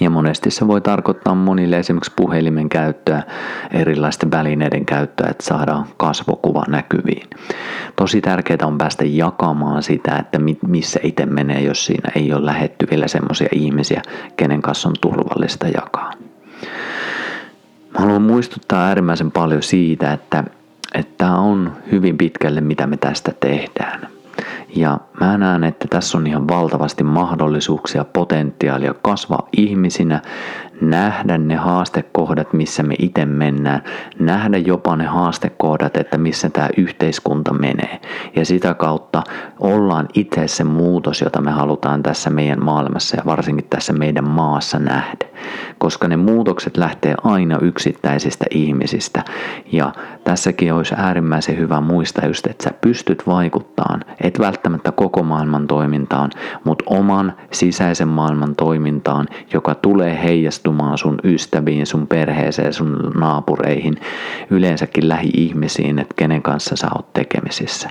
Ja 0.00 0.10
monesti 0.10 0.50
se 0.50 0.68
voi 0.68 0.80
tarkoittaa 0.80 1.34
monille 1.34 1.78
esimerkiksi 1.78 2.12
puhelimen 2.16 2.68
käyttöä, 2.68 3.22
erilaisten 3.70 4.30
välineiden 4.30 4.86
käyttöä, 4.86 5.30
että 5.30 5.44
saadaan 5.44 5.86
kasvokuva 5.96 6.64
näkyviin. 6.68 7.30
Tosi 7.96 8.20
tärkeää 8.20 8.66
on 8.66 8.78
päästä 8.78 9.04
jakamaan 9.04 9.82
sitä, 9.82 10.16
että 10.16 10.38
missä 10.66 11.00
itse 11.02 11.26
menee, 11.26 11.62
jos 11.62 11.86
siinä 11.86 12.10
ei 12.16 12.32
ole 12.32 12.46
lähettyvillä 12.46 13.08
semmoisia 13.08 13.48
ihmisiä, 13.52 14.02
kenen 14.36 14.62
kanssa 14.62 14.88
on 14.88 14.94
turvallista 15.00 15.68
jakaa. 15.68 16.12
Mä 17.94 18.00
haluan 18.00 18.22
muistuttaa 18.22 18.86
äärimmäisen 18.86 19.30
paljon 19.30 19.62
siitä, 19.62 20.12
että 20.12 20.44
että 20.94 21.14
tämä 21.18 21.38
on 21.38 21.72
hyvin 21.92 22.18
pitkälle 22.18 22.60
mitä 22.60 22.86
me 22.86 22.96
tästä 22.96 23.32
tehdään. 23.40 24.08
Ja 24.76 25.00
mä 25.20 25.38
näen, 25.38 25.64
että 25.64 25.88
tässä 25.90 26.18
on 26.18 26.26
ihan 26.26 26.48
valtavasti 26.48 27.04
mahdollisuuksia, 27.04 28.04
potentiaalia 28.04 28.94
kasvaa 29.02 29.48
ihmisinä, 29.56 30.22
nähdä 30.80 31.38
ne 31.38 31.56
haastekohdat, 31.56 32.52
missä 32.52 32.82
me 32.82 32.94
itse 32.98 33.24
mennään, 33.26 33.82
nähdä 34.18 34.58
jopa 34.58 34.96
ne 34.96 35.04
haastekohdat, 35.06 35.96
että 35.96 36.18
missä 36.18 36.50
tämä 36.50 36.68
yhteiskunta 36.76 37.52
menee. 37.52 38.00
Ja 38.36 38.46
sitä 38.46 38.74
kautta 38.74 39.22
ollaan 39.60 40.08
itse 40.14 40.48
se 40.48 40.64
muutos, 40.64 41.20
jota 41.20 41.40
me 41.40 41.50
halutaan 41.50 42.02
tässä 42.02 42.30
meidän 42.30 42.64
maailmassa 42.64 43.16
ja 43.16 43.22
varsinkin 43.26 43.66
tässä 43.70 43.92
meidän 43.92 44.28
maassa 44.28 44.78
nähdä. 44.78 45.26
Koska 45.82 46.08
ne 46.08 46.16
muutokset 46.16 46.76
lähtee 46.76 47.14
aina 47.22 47.58
yksittäisistä 47.62 48.44
ihmisistä. 48.50 49.24
Ja 49.72 49.92
tässäkin 50.24 50.74
olisi 50.74 50.94
äärimmäisen 50.96 51.58
hyvä 51.58 51.80
muistaa 51.80 52.26
just, 52.26 52.46
että 52.46 52.64
sä 52.64 52.70
pystyt 52.80 53.22
vaikuttamaan, 53.26 54.04
et 54.20 54.38
välttämättä 54.38 54.92
koko 54.92 55.22
maailman 55.22 55.66
toimintaan, 55.66 56.30
mutta 56.64 56.84
oman 56.86 57.32
sisäisen 57.50 58.08
maailman 58.08 58.56
toimintaan, 58.56 59.26
joka 59.52 59.74
tulee 59.74 60.22
heijastumaan 60.22 60.98
sun 60.98 61.18
ystäviin, 61.24 61.86
sun 61.86 62.06
perheeseen, 62.06 62.72
sun 62.72 63.12
naapureihin, 63.14 63.96
yleensäkin 64.50 65.08
lähi-ihmisiin, 65.08 65.98
että 65.98 66.14
kenen 66.16 66.42
kanssa 66.42 66.76
sä 66.76 66.88
oot 66.94 67.12
tekemisissä. 67.12 67.90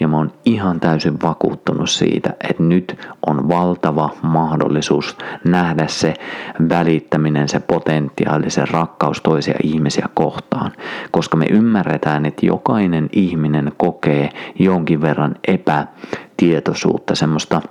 Ja 0.00 0.08
mä 0.08 0.16
oon 0.16 0.32
ihan 0.44 0.80
täysin 0.80 1.22
vakuuttunut 1.22 1.90
siitä, 1.90 2.34
että 2.50 2.62
nyt 2.62 2.98
on 3.26 3.48
valtava 3.48 4.10
mahdollisuus 4.22 5.16
nähdä 5.44 5.86
se 5.86 6.14
välittäminen, 7.16 7.48
se 7.48 7.60
potentiaali, 7.60 8.50
se 8.50 8.64
rakkaus 8.64 9.20
toisia 9.20 9.54
ihmisiä 9.62 10.08
kohtaan. 10.14 10.72
Koska 11.10 11.36
me 11.36 11.46
ymmärretään, 11.50 12.26
että 12.26 12.46
jokainen 12.46 13.08
ihminen 13.12 13.72
kokee 13.76 14.30
jonkin 14.58 15.00
verran 15.00 15.34
epätietoisuutta, 15.48 17.14
semmoista 17.14 17.62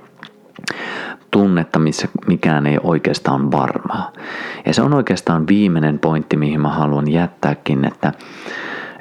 tunnetta, 1.32 1.80
missä 1.80 2.08
mikään 2.28 2.68
ei 2.68 2.78
oikeastaan 2.84 3.52
varmaa. 3.52 4.12
Ja 4.66 4.74
se 4.74 4.82
on 4.82 4.94
oikeastaan 4.94 5.48
viimeinen 5.48 6.00
pointti, 6.00 6.38
mihin 6.38 6.62
mä 6.62 6.70
haluan 6.70 7.12
jättääkin, 7.12 7.86
että, 7.86 8.12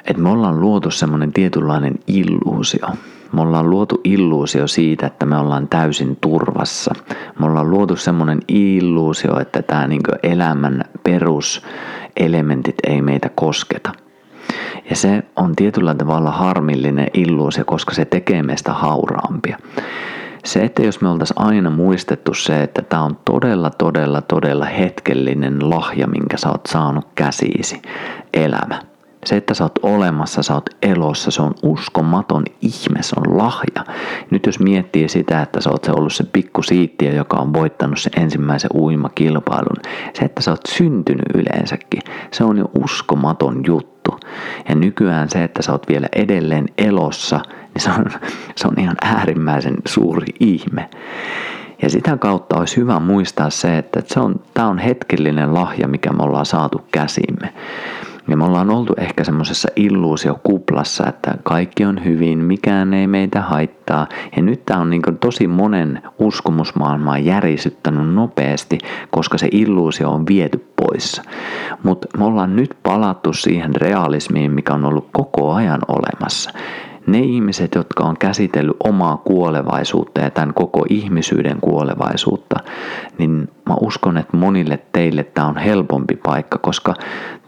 että 0.07 0.21
me 0.21 0.29
ollaan 0.29 0.59
luotu 0.59 0.91
semmoinen 0.91 1.33
tietynlainen 1.33 1.95
illuusio. 2.07 2.87
Me 3.33 3.41
ollaan 3.41 3.69
luotu 3.69 4.01
illuusio 4.03 4.67
siitä, 4.67 5.07
että 5.07 5.25
me 5.25 5.37
ollaan 5.37 5.67
täysin 5.67 6.17
turvassa. 6.21 6.93
Me 7.39 7.45
ollaan 7.45 7.69
luotu 7.69 7.95
semmoinen 7.95 8.39
illuusio, 8.47 9.39
että 9.39 9.61
tämä 9.61 9.87
niin 9.87 10.01
elämän 10.23 10.83
peruselementit 11.03 12.75
ei 12.87 13.01
meitä 13.01 13.29
kosketa. 13.35 13.91
Ja 14.89 14.95
se 14.95 15.23
on 15.35 15.55
tietyllä 15.55 15.95
tavalla 15.95 16.31
harmillinen 16.31 17.07
illuusio, 17.13 17.65
koska 17.65 17.93
se 17.93 18.05
tekee 18.05 18.43
meistä 18.43 18.73
hauraampia. 18.73 19.57
Se, 20.45 20.63
että 20.63 20.83
jos 20.83 21.01
me 21.01 21.09
oltaisiin 21.09 21.41
aina 21.41 21.69
muistettu 21.69 22.33
se, 22.33 22.63
että 22.63 22.81
tämä 22.81 23.03
on 23.03 23.17
todella, 23.25 23.69
todella, 23.69 24.21
todella 24.21 24.65
hetkellinen 24.65 25.69
lahja, 25.69 26.07
minkä 26.07 26.37
sä 26.37 26.49
oot 26.49 26.65
saanut 26.65 27.07
käsiisi, 27.15 27.81
elämä. 28.33 28.94
Se, 29.25 29.35
että 29.37 29.53
sä 29.53 29.63
oot 29.63 29.79
olemassa, 29.83 30.43
sä 30.43 30.53
oot 30.53 30.69
elossa, 30.81 31.31
se 31.31 31.41
on 31.41 31.53
uskomaton 31.63 32.43
ihme, 32.61 33.03
se 33.03 33.15
on 33.17 33.37
lahja. 33.37 33.95
Nyt 34.31 34.45
jos 34.45 34.59
miettii 34.59 35.09
sitä, 35.09 35.41
että 35.41 35.61
sä 35.61 35.69
oot 35.69 35.83
se 35.83 35.91
ollut 35.91 36.13
se 36.13 36.23
pikku 36.23 36.63
siittiö, 36.63 37.11
joka 37.13 37.37
on 37.37 37.53
voittanut 37.53 37.99
se 37.99 38.09
ensimmäisen 38.17 38.69
uimakilpailun, 38.73 39.77
se, 40.13 40.25
että 40.25 40.41
sä 40.41 40.51
oot 40.51 40.61
syntynyt 40.67 41.25
yleensäkin, 41.33 42.01
se 42.31 42.43
on 42.43 42.57
jo 42.57 42.71
uskomaton 42.83 43.61
juttu. 43.67 44.19
Ja 44.69 44.75
nykyään 44.75 45.29
se, 45.29 45.43
että 45.43 45.61
sä 45.61 45.71
oot 45.71 45.87
vielä 45.89 46.07
edelleen 46.15 46.65
elossa, 46.77 47.39
niin 47.73 47.81
se 47.81 47.89
on, 47.89 48.05
se 48.57 48.67
on 48.67 48.79
ihan 48.79 48.95
äärimmäisen 49.01 49.75
suuri 49.85 50.27
ihme. 50.39 50.89
Ja 51.81 51.89
sitä 51.89 52.17
kautta 52.17 52.57
olisi 52.57 52.77
hyvä 52.77 52.99
muistaa 52.99 53.49
se, 53.49 53.77
että 53.77 54.01
se 54.05 54.19
on, 54.19 54.35
tämä 54.53 54.67
on 54.67 54.77
hetkellinen 54.77 55.53
lahja, 55.53 55.87
mikä 55.87 56.13
me 56.13 56.23
ollaan 56.23 56.45
saatu 56.45 56.85
käsimme. 56.91 57.53
Ja 58.27 58.37
me 58.37 58.45
ollaan 58.45 58.69
oltu 58.69 58.93
ehkä 58.97 59.23
semmoisessa 59.23 59.67
illuusiokuplassa, 59.75 61.07
että 61.07 61.37
kaikki 61.43 61.85
on 61.85 62.05
hyvin, 62.05 62.39
mikään 62.39 62.93
ei 62.93 63.07
meitä 63.07 63.41
haittaa. 63.41 64.07
Ja 64.35 64.41
nyt 64.41 64.65
tämä 64.65 64.79
on 64.79 64.89
niin 64.89 65.01
tosi 65.19 65.47
monen 65.47 66.01
uskomusmaailmaa 66.19 67.17
järisyttänyt 67.17 68.13
nopeasti, 68.13 68.77
koska 69.11 69.37
se 69.37 69.47
illuusio 69.51 70.09
on 70.09 70.27
viety 70.27 70.65
pois. 70.75 71.21
Mutta 71.83 72.07
me 72.17 72.25
ollaan 72.25 72.55
nyt 72.55 72.77
palattu 72.83 73.33
siihen 73.33 73.75
realismiin, 73.75 74.51
mikä 74.51 74.73
on 74.73 74.85
ollut 74.85 75.09
koko 75.11 75.53
ajan 75.53 75.81
olemassa 75.87 76.51
ne 77.07 77.19
ihmiset, 77.19 77.75
jotka 77.75 78.03
on 78.03 78.17
käsitellyt 78.17 78.75
omaa 78.83 79.17
kuolevaisuutta 79.17 80.21
ja 80.21 80.29
tämän 80.29 80.53
koko 80.53 80.85
ihmisyyden 80.89 81.57
kuolevaisuutta, 81.61 82.55
niin 83.17 83.49
mä 83.69 83.75
uskon, 83.81 84.17
että 84.17 84.37
monille 84.37 84.79
teille 84.91 85.23
tämä 85.23 85.47
on 85.47 85.57
helpompi 85.57 86.15
paikka, 86.15 86.57
koska 86.57 86.93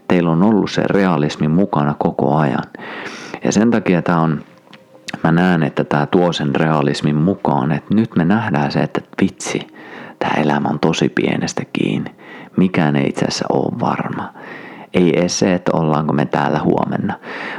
teillä 0.08 0.30
on 0.30 0.42
ollut 0.42 0.70
se 0.70 0.82
realismi 0.82 1.48
mukana 1.48 1.94
koko 1.98 2.36
ajan. 2.36 2.64
Ja 3.44 3.52
sen 3.52 3.70
takia 3.70 4.02
tämä 4.02 4.20
on, 4.20 4.40
mä 5.24 5.32
näen, 5.32 5.62
että 5.62 5.84
tämä 5.84 6.06
tuo 6.06 6.32
sen 6.32 6.54
realismin 6.54 7.16
mukaan, 7.16 7.72
että 7.72 7.94
nyt 7.94 8.16
me 8.16 8.24
nähdään 8.24 8.72
se, 8.72 8.80
että 8.80 9.00
vitsi, 9.22 9.66
tämä 10.18 10.42
elämä 10.42 10.68
on 10.68 10.78
tosi 10.78 11.08
pienestä 11.08 11.62
kiinni. 11.72 12.10
Mikään 12.56 12.96
ei 12.96 13.06
itse 13.08 13.24
asiassa 13.24 13.46
ole 13.52 13.80
varma. 13.80 14.32
Ei 14.94 15.18
edes 15.18 15.38
se, 15.38 15.54
että 15.54 15.72
ollaanko 15.74 16.12
me 16.12 16.26
täällä 16.26 16.60
huomenna. 16.64 17.14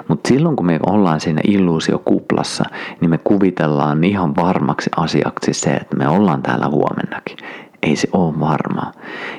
Mutta 0.08 0.28
silloin 0.28 0.56
kun 0.56 0.66
me 0.66 0.80
ollaan 0.86 1.20
siinä 1.20 1.42
illuusiokuplassa, 1.48 2.64
niin 3.02 3.10
me 3.10 3.18
kuvitellaan 3.18 4.04
ihan 4.04 4.36
varmaksi 4.36 4.90
asiaksi 4.98 5.54
se, 5.54 5.70
että 5.70 5.96
me 5.96 6.08
ollaan 6.08 6.42
täällä 6.42 6.68
huomennakin. 6.68 7.38
Ei 7.84 7.96
se 7.96 8.08
ole 8.14 8.40
varmaa. 8.40 8.92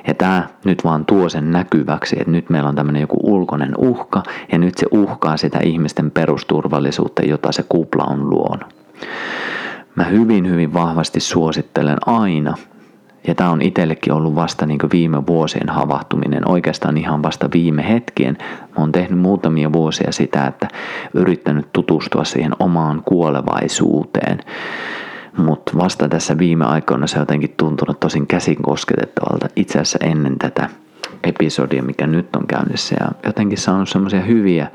Ja 0.07 0.15
tämä 0.15 0.49
nyt 0.65 0.85
vaan 0.85 1.07
tuo 1.07 1.29
sen 1.29 1.51
näkyväksi, 1.51 2.17
että 2.19 2.31
nyt 2.31 2.51
meillä 2.51 2.69
on 2.69 2.75
tämmöinen 2.75 3.01
joku 3.01 3.17
ulkoinen 3.23 3.77
uhka, 3.79 4.23
ja 4.53 4.59
nyt 4.59 4.79
se 4.79 4.87
uhkaa 4.91 5.37
sitä 5.37 5.59
ihmisten 5.59 6.11
perusturvallisuutta, 6.11 7.23
jota 7.23 7.53
se 7.53 7.65
kupla 7.69 8.05
on 8.05 8.31
luonut. 8.31 8.75
Mä 9.95 10.05
hyvin, 10.05 10.49
hyvin 10.49 10.75
vahvasti 10.75 11.21
suosittelen 11.21 11.99
aina, 12.07 12.55
ja 13.27 13.35
tämä 13.35 13.51
on 13.51 13.63
itsellekin 13.63 14.13
ollut 14.13 14.35
vasta 14.35 14.67
niin 14.67 14.79
viime 14.93 15.27
vuosien 15.27 15.69
havahtuminen, 15.69 16.49
oikeastaan 16.51 16.97
ihan 16.97 17.23
vasta 17.23 17.49
viime 17.55 17.89
hetkien. 17.89 18.39
Mä 18.41 18.75
oon 18.77 18.93
tehnyt 18.93 19.19
muutamia 19.19 19.73
vuosia 19.73 20.13
sitä, 20.13 20.47
että 20.47 20.69
yrittänyt 21.15 21.73
tutustua 21.73 22.25
siihen 22.25 22.53
omaan 22.59 23.03
kuolevaisuuteen. 23.05 24.41
Mutta 25.37 25.73
vasta 25.77 26.09
tässä 26.09 26.39
viime 26.39 26.65
aikoina 26.65 27.07
se 27.07 27.17
on 27.19 27.23
jotenkin 27.23 27.55
tuntunut 27.57 28.01
tosin 28.01 28.27
käsin 28.27 28.63
kosketettavalta 28.63 29.49
itse 29.57 29.79
asiassa 29.79 29.99
ennen 30.03 30.39
tätä 30.39 30.69
episodia, 31.25 31.83
mikä 31.83 32.07
nyt 32.07 32.37
on 32.37 32.47
käynnissä. 32.47 32.97
Ja 33.01 33.09
jotenkin 33.27 33.59
saanut 33.59 33.89
semmoisia 33.89 34.21
hyviä, 34.21 34.71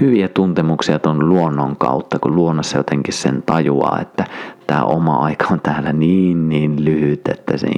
hyviä 0.00 0.28
tuntemuksia 0.28 0.98
ton 0.98 1.28
luonnon 1.28 1.76
kautta, 1.76 2.18
kun 2.18 2.34
luonnossa 2.34 2.76
jotenkin 2.76 3.14
sen 3.14 3.42
tajuaa, 3.42 4.00
että 4.00 4.24
tämä 4.66 4.82
oma 4.82 5.16
aika 5.16 5.46
on 5.50 5.60
täällä 5.60 5.92
niin 5.92 6.48
niin 6.48 6.84
lyhyt, 6.84 7.28
että 7.28 7.56
se, 7.56 7.68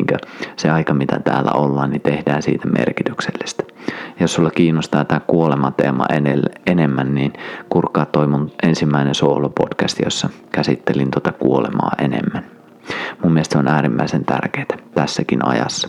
se 0.57 0.71
aika 0.71 0.95
mitä 0.95 1.21
täällä 1.25 1.51
ollaan, 1.51 1.91
niin 1.91 2.03
tehdään 2.03 2.43
siitä 2.43 2.69
merkityksellistä. 2.69 3.76
Jos 4.21 4.35
sulla 4.35 4.51
kiinnostaa 4.51 5.05
tämä 5.05 5.21
kuolemateema 5.21 6.05
enemmän, 6.67 7.15
niin 7.15 7.33
kurkkaa 7.69 8.07
toi 8.07 8.27
mun 8.27 8.51
ensimmäinen 8.63 9.15
solo-podcast, 9.15 10.01
jossa 10.05 10.29
käsittelin 10.53 11.11
tuota 11.11 11.33
kuolemaa 11.33 11.93
enemmän. 11.99 12.45
Mun 13.23 13.33
mielestä 13.33 13.53
se 13.53 13.59
on 13.59 13.69
äärimmäisen 13.69 14.25
tärkeää 14.25 14.67
tässäkin 14.95 15.45
ajassa. 15.45 15.89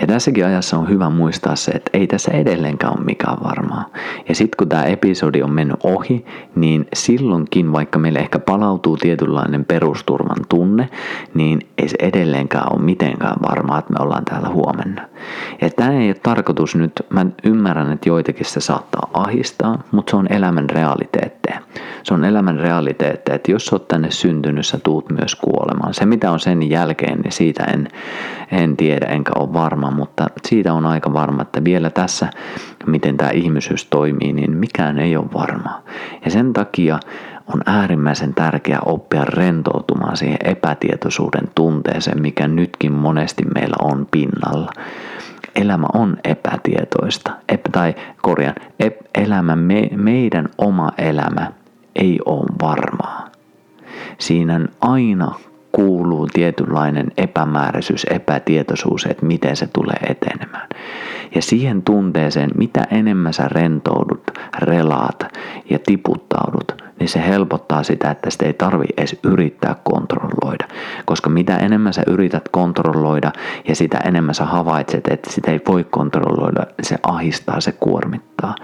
Ja 0.00 0.06
tässäkin 0.06 0.46
ajassa 0.46 0.78
on 0.78 0.88
hyvä 0.88 1.10
muistaa 1.10 1.56
se, 1.56 1.70
että 1.70 1.90
ei 1.92 2.06
tässä 2.06 2.32
edelleenkään 2.32 2.98
ole 2.98 3.04
mikään 3.04 3.36
varmaa. 3.44 3.84
Ja 4.28 4.34
sitten 4.34 4.56
kun 4.58 4.68
tämä 4.68 4.84
episodi 4.84 5.42
on 5.42 5.52
mennyt 5.52 5.76
ohi, 5.82 6.24
niin 6.54 6.86
silloinkin, 6.94 7.72
vaikka 7.72 7.98
meille 7.98 8.18
ehkä 8.18 8.38
palautuu 8.38 8.96
tietynlainen 8.96 9.64
perusturvan 9.64 10.44
tunne, 10.48 10.88
niin 11.34 11.60
ei 11.78 11.88
se 11.88 11.96
edelleenkään 12.00 12.72
ole 12.72 12.82
mitenkään 12.82 13.36
varmaa, 13.48 13.78
että 13.78 13.92
me 13.92 13.98
ollaan 14.00 14.24
täällä 14.24 14.48
huomenna. 14.48 15.02
Ja 15.60 15.70
tämä 15.70 15.92
ei 15.92 16.08
ole 16.08 16.16
tarkoitus 16.22 16.76
nyt, 16.76 16.92
mä 17.10 17.26
ymmärrän, 17.44 17.92
että 17.92 18.08
joitakin 18.08 18.46
se 18.46 18.60
saattaa 18.60 19.10
ahistaa, 19.12 19.78
mutta 19.90 20.10
se 20.10 20.16
on 20.16 20.32
elämän 20.32 20.70
realiteetteja. 20.70 21.60
Se 22.02 22.14
on 22.14 22.24
elämän 22.24 22.58
realiteetteja, 22.58 23.36
että 23.36 23.52
jos 23.52 23.72
oot 23.72 23.88
tänne 23.88 24.10
syntynyt, 24.10 24.66
sä 24.66 24.78
tuut 24.78 25.10
myös 25.10 25.34
kuolemaan. 25.34 25.94
Se 25.94 26.06
mitä 26.06 26.30
on 26.30 26.40
sen 26.40 26.70
jälkeen, 26.70 27.20
niin 27.20 27.32
siitä 27.32 27.64
en, 27.64 27.88
en 28.52 28.76
tiedä 28.76 29.06
enkä 29.06 29.32
ole 29.38 29.52
varma, 29.52 29.85
mutta 29.90 30.26
siitä 30.48 30.74
on 30.74 30.86
aika 30.86 31.12
varma, 31.12 31.42
että 31.42 31.64
vielä 31.64 31.90
tässä, 31.90 32.30
miten 32.86 33.16
tämä 33.16 33.30
ihmisyys 33.30 33.84
toimii, 33.84 34.32
niin 34.32 34.56
mikään 34.56 34.98
ei 34.98 35.16
ole 35.16 35.26
varmaa. 35.34 35.82
Ja 36.24 36.30
sen 36.30 36.52
takia 36.52 36.98
on 37.54 37.60
äärimmäisen 37.66 38.34
tärkeää 38.34 38.80
oppia 38.86 39.24
rentoutumaan 39.24 40.16
siihen 40.16 40.38
epätietoisuuden 40.44 41.48
tunteeseen, 41.54 42.22
mikä 42.22 42.48
nytkin 42.48 42.92
monesti 42.92 43.44
meillä 43.54 43.76
on 43.82 44.06
pinnalla. 44.10 44.72
Elämä 45.54 45.86
on 45.92 46.16
epätietoista, 46.24 47.32
ep, 47.48 47.60
tai 47.72 47.94
korjan, 48.22 48.54
ep, 48.80 48.96
elämä, 49.14 49.56
me, 49.56 49.88
meidän 49.96 50.48
oma 50.58 50.90
elämä 50.98 51.52
ei 51.96 52.18
ole 52.26 52.46
varmaa. 52.62 53.28
Siinä 54.18 54.60
aina 54.80 55.34
kuuluu 55.76 56.26
tietynlainen 56.26 57.12
epämääräisyys, 57.16 58.06
epätietoisuus, 58.10 59.06
että 59.06 59.26
miten 59.26 59.56
se 59.56 59.66
tulee 59.66 59.96
etenemään. 60.10 60.68
Ja 61.34 61.42
siihen 61.42 61.82
tunteeseen, 61.82 62.50
mitä 62.58 62.84
enemmän 62.90 63.34
sä 63.34 63.48
rentoudut, 63.48 64.22
relaat 64.58 65.26
ja 65.70 65.78
tiputtaudut, 65.86 66.85
niin 67.00 67.08
se 67.08 67.26
helpottaa 67.26 67.82
sitä, 67.82 68.10
että 68.10 68.30
sitä 68.30 68.46
ei 68.46 68.52
tarvi 68.52 68.84
edes 68.96 69.16
yrittää 69.24 69.76
kontrolloida. 69.84 70.68
Koska 71.04 71.30
mitä 71.30 71.56
enemmän 71.56 71.92
sä 71.92 72.02
yrität 72.06 72.48
kontrolloida 72.48 73.32
ja 73.68 73.76
sitä 73.76 73.98
enemmän 73.98 74.34
sä 74.34 74.44
havaitset, 74.44 75.06
että 75.10 75.32
sitä 75.32 75.50
ei 75.50 75.60
voi 75.68 75.84
kontrolloida, 75.84 76.66
se 76.82 76.96
ahistaa, 77.02 77.60
se 77.60 77.72
kuormittaa. 77.72 78.54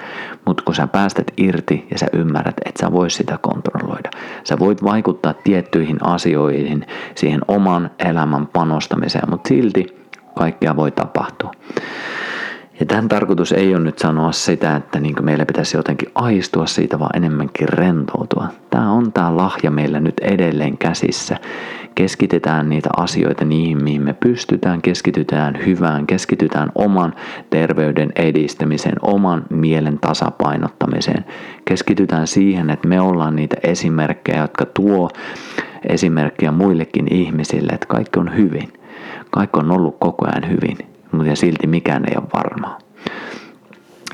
Mutta 0.47 0.63
kun 0.63 0.75
sä 0.75 0.87
päästät 0.87 1.27
irti 1.37 1.87
ja 1.91 1.99
sä 1.99 2.07
ymmärrät, 2.13 2.57
että 2.65 2.87
sä 2.87 2.93
vois 2.93 3.17
sitä 3.17 3.39
kontrolloida, 3.43 4.11
sä 4.45 4.59
voit 4.59 4.85
vaikuttaa 4.85 5.35
tiettyihin 5.35 5.99
asioihin, 6.07 6.87
siihen 7.15 7.41
oman 7.49 7.91
elämän 7.99 8.47
panostamiseen, 8.47 9.31
mutta 9.31 9.49
silti 9.49 10.03
kaikkea 10.35 10.77
voi 10.77 10.91
tapahtua. 10.91 11.51
Ja 12.81 12.87
tämän 12.87 13.09
tarkoitus 13.09 13.53
ei 13.53 13.75
ole 13.75 13.85
nyt 13.85 13.99
sanoa 13.99 14.33
sitä, 14.33 14.77
että 14.77 15.01
niin 15.01 15.15
meillä 15.21 15.47
pitäisi 15.47 15.77
jotenkin 15.77 16.09
aistua 16.15 16.67
siitä, 16.67 16.99
vaan 16.99 17.17
enemmänkin 17.17 17.69
rentoutua. 17.69 18.49
Tämä 18.71 18.93
on 18.93 19.13
tämä 19.13 19.37
lahja 19.37 19.71
meillä 19.71 20.01
nyt 20.01 20.19
edelleen 20.21 20.79
käsissä. 20.79 21.37
Keskitetään 21.95 22.69
niitä 22.69 22.89
asioita 22.97 23.45
niihin, 23.45 23.85
mihin 23.85 24.03
me 24.03 24.13
pystytään, 24.13 24.83
keskitytään 24.83 25.59
hyvään, 25.67 26.07
keskitytään 26.07 26.73
oman 26.75 27.15
terveyden 27.51 28.13
edistämiseen, 28.17 28.97
oman 29.03 29.45
mielen 29.51 29.99
tasapainottamiseen. 29.99 31.25
Keskitytään 31.65 32.27
siihen, 32.27 32.71
että 32.71 32.89
me 32.89 33.01
ollaan 33.01 33.37
niitä 33.37 33.57
esimerkkejä, 33.63 34.41
jotka 34.41 34.67
tuo 34.67 35.11
esimerkkiä 35.89 36.53
muillekin 36.53 37.15
ihmisille, 37.15 37.73
että 37.73 37.87
kaikki 37.87 38.19
on 38.19 38.37
hyvin. 38.37 38.73
Kaikki 39.31 39.61
on 39.61 39.71
ollut 39.71 39.97
koko 40.01 40.27
ajan 40.27 40.51
hyvin 40.51 40.92
mutta 41.13 41.37
silti 41.37 41.67
mikään 41.67 42.05
ei 42.09 42.17
ole 42.17 42.29
varmaa. 42.35 42.79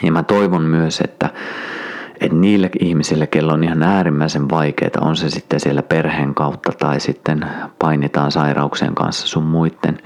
Ja 0.03 0.13
mä 0.13 0.23
toivon 0.23 0.63
myös, 0.63 1.01
että, 1.01 1.31
että 2.21 2.37
niille 2.37 2.71
ihmisille, 2.81 3.27
kello 3.27 3.53
on 3.53 3.65
ihan 3.65 3.83
äärimmäisen 3.83 4.51
vaikeaa, 4.51 4.91
on 5.01 5.17
se 5.17 5.31
sitten 5.31 5.61
siellä 5.61 5.83
perheen 5.83 6.35
kautta 6.35 6.73
tai 6.73 7.01
sitten 7.01 7.47
painitaan 7.79 8.33
sairauksien 8.33 8.95
kanssa 8.95 9.27
sun 9.27 9.45
muiden, 9.45 9.99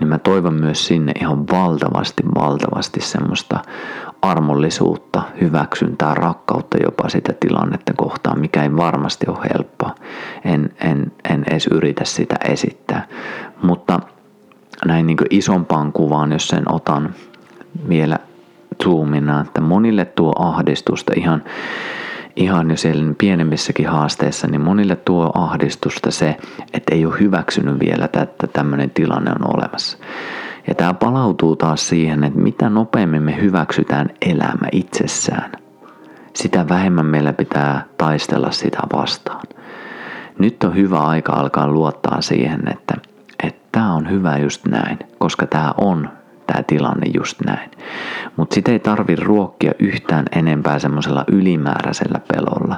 niin 0.00 0.08
mä 0.08 0.18
toivon 0.18 0.54
myös 0.54 0.86
sinne 0.86 1.12
ihan 1.20 1.48
valtavasti, 1.48 2.22
valtavasti 2.34 3.00
semmoista 3.00 3.58
armollisuutta, 4.22 5.22
hyväksyntää, 5.40 6.14
rakkautta 6.14 6.76
jopa 6.82 7.08
sitä 7.08 7.32
tilannetta 7.40 7.92
kohtaan, 7.96 8.40
mikä 8.40 8.62
ei 8.62 8.76
varmasti 8.76 9.26
ole 9.28 9.38
helppoa. 9.54 9.94
En, 10.44 10.70
en, 10.84 11.12
en 11.30 11.44
edes 11.50 11.66
yritä 11.66 12.04
sitä 12.04 12.36
esittää. 12.48 13.06
Mutta 13.62 14.00
näin 14.86 15.06
niin 15.06 15.18
isompaan 15.30 15.92
kuvaan, 15.92 16.32
jos 16.32 16.48
sen 16.48 16.72
otan 16.72 17.14
vielä 17.88 18.18
zoomina, 18.82 19.40
että 19.40 19.60
monille 19.60 20.04
tuo 20.04 20.32
ahdistusta 20.38 21.12
ihan, 21.16 21.44
ihan 22.36 22.70
jo 22.70 22.76
siellä 22.76 23.14
pienemmissäkin 23.18 23.88
haasteissa, 23.88 24.46
niin 24.46 24.60
monille 24.60 24.96
tuo 24.96 25.30
ahdistusta 25.34 26.10
se, 26.10 26.36
että 26.72 26.94
ei 26.94 27.06
ole 27.06 27.20
hyväksynyt 27.20 27.80
vielä, 27.80 28.04
että 28.04 28.46
tämmöinen 28.52 28.90
tilanne 28.90 29.30
on 29.30 29.56
olemassa. 29.56 29.98
Ja 30.68 30.74
tämä 30.74 30.94
palautuu 30.94 31.56
taas 31.56 31.88
siihen, 31.88 32.24
että 32.24 32.38
mitä 32.38 32.68
nopeammin 32.68 33.22
me 33.22 33.40
hyväksytään 33.40 34.10
elämä 34.22 34.68
itsessään, 34.72 35.52
sitä 36.34 36.68
vähemmän 36.68 37.06
meillä 37.06 37.32
pitää 37.32 37.84
taistella 37.98 38.50
sitä 38.50 38.78
vastaan. 38.92 39.42
Nyt 40.38 40.64
on 40.64 40.74
hyvä 40.74 41.00
aika 41.00 41.32
alkaa 41.32 41.68
luottaa 41.68 42.20
siihen, 42.20 42.60
että 42.72 43.09
tämä 43.72 43.94
on 43.94 44.10
hyvä 44.10 44.38
just 44.38 44.66
näin, 44.66 44.98
koska 45.18 45.46
tämä 45.46 45.74
on 45.78 46.19
tämä 46.52 46.62
tilanne 46.66 47.06
just 47.14 47.40
näin. 47.46 47.70
Mutta 48.36 48.54
sitä 48.54 48.72
ei 48.72 48.78
tarvi 48.78 49.16
ruokkia 49.16 49.72
yhtään 49.78 50.24
enempää 50.32 50.78
semmoisella 50.78 51.24
ylimääräisellä 51.32 52.20
pelolla. 52.32 52.76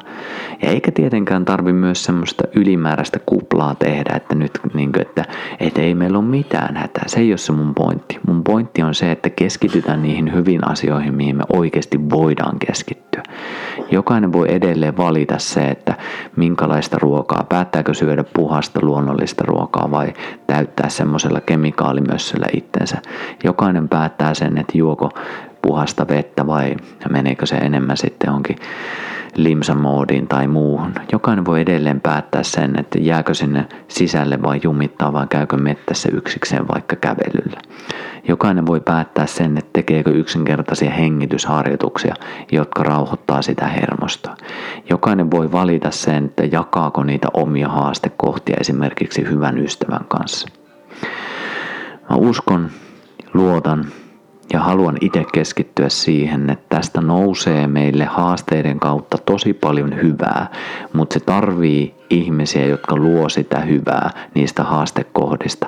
Ja 0.62 0.68
eikä 0.68 0.92
tietenkään 0.92 1.44
tarvi 1.44 1.72
myös 1.72 2.04
semmoista 2.04 2.44
ylimääräistä 2.54 3.18
kuplaa 3.26 3.74
tehdä, 3.74 4.12
että 4.16 4.34
nyt 4.34 4.58
niin 4.74 4.92
kuin, 4.92 5.02
että, 5.02 5.24
että 5.60 5.80
ei 5.80 5.94
meillä 5.94 6.18
ole 6.18 6.26
mitään 6.26 6.76
hätää. 6.76 7.04
Se 7.06 7.20
ei 7.20 7.32
ole 7.32 7.38
se 7.38 7.52
mun 7.52 7.74
pointti. 7.74 8.20
Mun 8.26 8.44
pointti 8.44 8.82
on 8.82 8.94
se, 8.94 9.12
että 9.12 9.30
keskitytään 9.30 10.02
niihin 10.02 10.32
hyvin 10.34 10.68
asioihin, 10.68 11.14
mihin 11.14 11.36
me 11.36 11.44
oikeasti 11.52 12.10
voidaan 12.10 12.58
keskittyä. 12.58 13.22
Jokainen 13.90 14.32
voi 14.32 14.54
edelleen 14.54 14.96
valita 14.96 15.38
se, 15.38 15.68
että 15.68 15.94
minkälaista 16.36 16.98
ruokaa, 17.00 17.46
päättääkö 17.48 17.94
syödä 17.94 18.24
puhasta 18.34 18.80
luonnollista 18.82 19.44
ruokaa 19.46 19.90
vai 19.90 20.12
täyttää 20.46 20.88
semmoisella 20.88 21.40
kemikaalimössöllä 21.40 22.46
itsensä. 22.56 22.98
Jokainen 23.62 23.88
päättää 23.88 24.34
sen, 24.34 24.58
että 24.58 24.78
juoko 24.78 25.10
puhasta 25.62 26.08
vettä 26.08 26.46
vai 26.46 26.76
meneekö 27.10 27.46
se 27.46 27.56
enemmän 27.56 27.96
sitten 27.96 28.26
johonkin 28.26 28.56
limsamoodiin 29.34 30.28
tai 30.28 30.48
muuhun. 30.48 30.92
Jokainen 31.12 31.44
voi 31.44 31.60
edelleen 31.60 32.00
päättää 32.00 32.42
sen, 32.42 32.78
että 32.78 32.98
jääkö 32.98 33.34
sinne 33.34 33.66
sisälle 33.88 34.42
vai 34.42 34.60
jumittaa 34.62 35.12
vai 35.12 35.26
käykö 35.30 35.56
mettässä 35.56 36.08
yksikseen 36.12 36.68
vaikka 36.68 36.96
kävelyllä. 36.96 37.60
Jokainen 38.28 38.66
voi 38.66 38.80
päättää 38.80 39.26
sen, 39.26 39.58
että 39.58 39.70
tekeekö 39.72 40.10
yksinkertaisia 40.10 40.90
hengitysharjoituksia, 40.90 42.14
jotka 42.52 42.82
rauhoittaa 42.82 43.42
sitä 43.42 43.66
hermostoa. 43.66 44.36
Jokainen 44.90 45.30
voi 45.30 45.52
valita 45.52 45.90
sen, 45.90 46.24
että 46.24 46.44
jakaako 46.44 47.04
niitä 47.04 47.28
omia 47.34 47.68
haastekohtia 47.68 48.56
esimerkiksi 48.60 49.22
hyvän 49.30 49.58
ystävän 49.58 50.04
kanssa. 50.08 50.48
Mä 52.10 52.16
uskon, 52.16 52.70
luotan 53.34 53.84
ja 54.52 54.60
haluan 54.60 54.96
itse 55.00 55.24
keskittyä 55.32 55.88
siihen, 55.88 56.50
että 56.50 56.76
tästä 56.76 57.00
nousee 57.00 57.66
meille 57.66 58.04
haasteiden 58.04 58.80
kautta 58.80 59.18
tosi 59.18 59.52
paljon 59.52 60.02
hyvää, 60.02 60.46
mutta 60.92 61.14
se 61.14 61.20
tarvii 61.20 61.94
ihmisiä, 62.10 62.66
jotka 62.66 62.96
luo 62.96 63.28
sitä 63.28 63.60
hyvää 63.60 64.10
niistä 64.34 64.64
haastekohdista. 64.64 65.66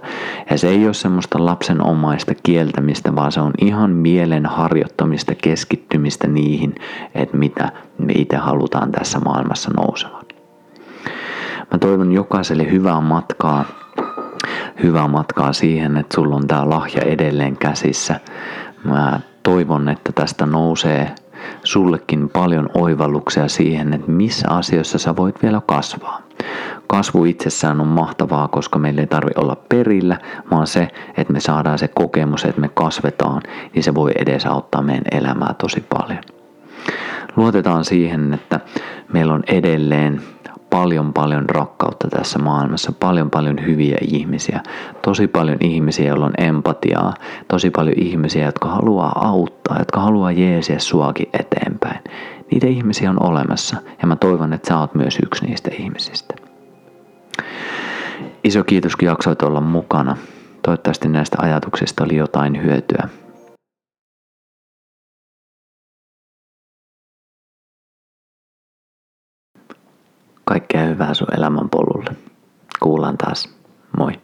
Ja 0.50 0.58
se 0.58 0.68
ei 0.68 0.86
ole 0.86 0.94
semmoista 0.94 1.44
lapsenomaista 1.44 2.34
kieltämistä, 2.42 3.14
vaan 3.14 3.32
se 3.32 3.40
on 3.40 3.52
ihan 3.60 3.90
mielen 3.90 4.46
harjoittamista, 4.46 5.34
keskittymistä 5.34 6.28
niihin, 6.28 6.74
että 7.14 7.36
mitä 7.36 7.72
me 7.98 8.12
itse 8.12 8.36
halutaan 8.36 8.92
tässä 8.92 9.18
maailmassa 9.18 9.70
nousevan. 9.76 10.24
Mä 11.72 11.78
toivon 11.78 12.12
jokaiselle 12.12 12.70
hyvää 12.70 13.00
matkaa 13.00 13.64
hyvää 14.82 15.08
matkaa 15.08 15.52
siihen, 15.52 15.96
että 15.96 16.14
sulla 16.14 16.36
on 16.36 16.46
tämä 16.46 16.68
lahja 16.70 17.02
edelleen 17.02 17.56
käsissä. 17.56 18.20
Mä 18.84 19.20
toivon, 19.42 19.88
että 19.88 20.12
tästä 20.12 20.46
nousee 20.46 21.14
sullekin 21.64 22.28
paljon 22.28 22.68
oivalluksia 22.74 23.48
siihen, 23.48 23.92
että 23.92 24.10
missä 24.10 24.50
asioissa 24.50 24.98
sä 24.98 25.16
voit 25.16 25.42
vielä 25.42 25.62
kasvaa. 25.66 26.22
Kasvu 26.86 27.24
itsessään 27.24 27.80
on 27.80 27.86
mahtavaa, 27.86 28.48
koska 28.48 28.78
meillä 28.78 29.00
ei 29.00 29.06
tarvi 29.06 29.30
olla 29.36 29.56
perillä, 29.68 30.18
vaan 30.50 30.66
se, 30.66 30.88
että 31.16 31.32
me 31.32 31.40
saadaan 31.40 31.78
se 31.78 31.88
kokemus, 31.88 32.44
että 32.44 32.60
me 32.60 32.68
kasvetaan, 32.68 33.42
niin 33.74 33.82
se 33.82 33.94
voi 33.94 34.12
edesauttaa 34.18 34.82
meidän 34.82 35.04
elämää 35.12 35.54
tosi 35.58 35.84
paljon. 35.88 36.33
Luotetaan 37.36 37.84
siihen, 37.84 38.34
että 38.34 38.60
meillä 39.12 39.34
on 39.34 39.42
edelleen 39.46 40.20
paljon 40.70 41.12
paljon 41.12 41.48
rakkautta 41.48 42.08
tässä 42.08 42.38
maailmassa, 42.38 42.92
paljon 42.92 43.30
paljon 43.30 43.66
hyviä 43.66 43.98
ihmisiä, 44.00 44.60
tosi 45.02 45.26
paljon 45.26 45.56
ihmisiä, 45.60 46.08
joilla 46.08 46.26
on 46.26 46.34
empatiaa, 46.38 47.14
tosi 47.48 47.70
paljon 47.70 47.98
ihmisiä, 47.98 48.44
jotka 48.44 48.68
haluaa 48.68 49.28
auttaa, 49.28 49.78
jotka 49.78 50.00
haluaa 50.00 50.32
jeesiä 50.32 50.78
suakin 50.78 51.28
eteenpäin. 51.32 52.00
Niitä 52.50 52.66
ihmisiä 52.66 53.10
on 53.10 53.22
olemassa 53.22 53.76
ja 54.02 54.06
mä 54.06 54.16
toivon, 54.16 54.52
että 54.52 54.68
sä 54.68 54.78
oot 54.78 54.94
myös 54.94 55.18
yksi 55.22 55.46
niistä 55.46 55.70
ihmisistä. 55.78 56.34
Iso 58.44 58.64
kiitos, 58.64 58.96
kun 58.96 59.08
jaksoit 59.08 59.42
olla 59.42 59.60
mukana. 59.60 60.16
Toivottavasti 60.62 61.08
näistä 61.08 61.36
ajatuksista 61.40 62.04
oli 62.04 62.16
jotain 62.16 62.62
hyötyä. 62.62 63.08
Kaikkea 70.44 70.86
hyvää 70.86 71.14
sun 71.14 71.34
elämän 71.36 71.70
polulle. 71.70 72.16
Kuullaan 72.82 73.18
taas. 73.18 73.54
Moi. 73.98 74.23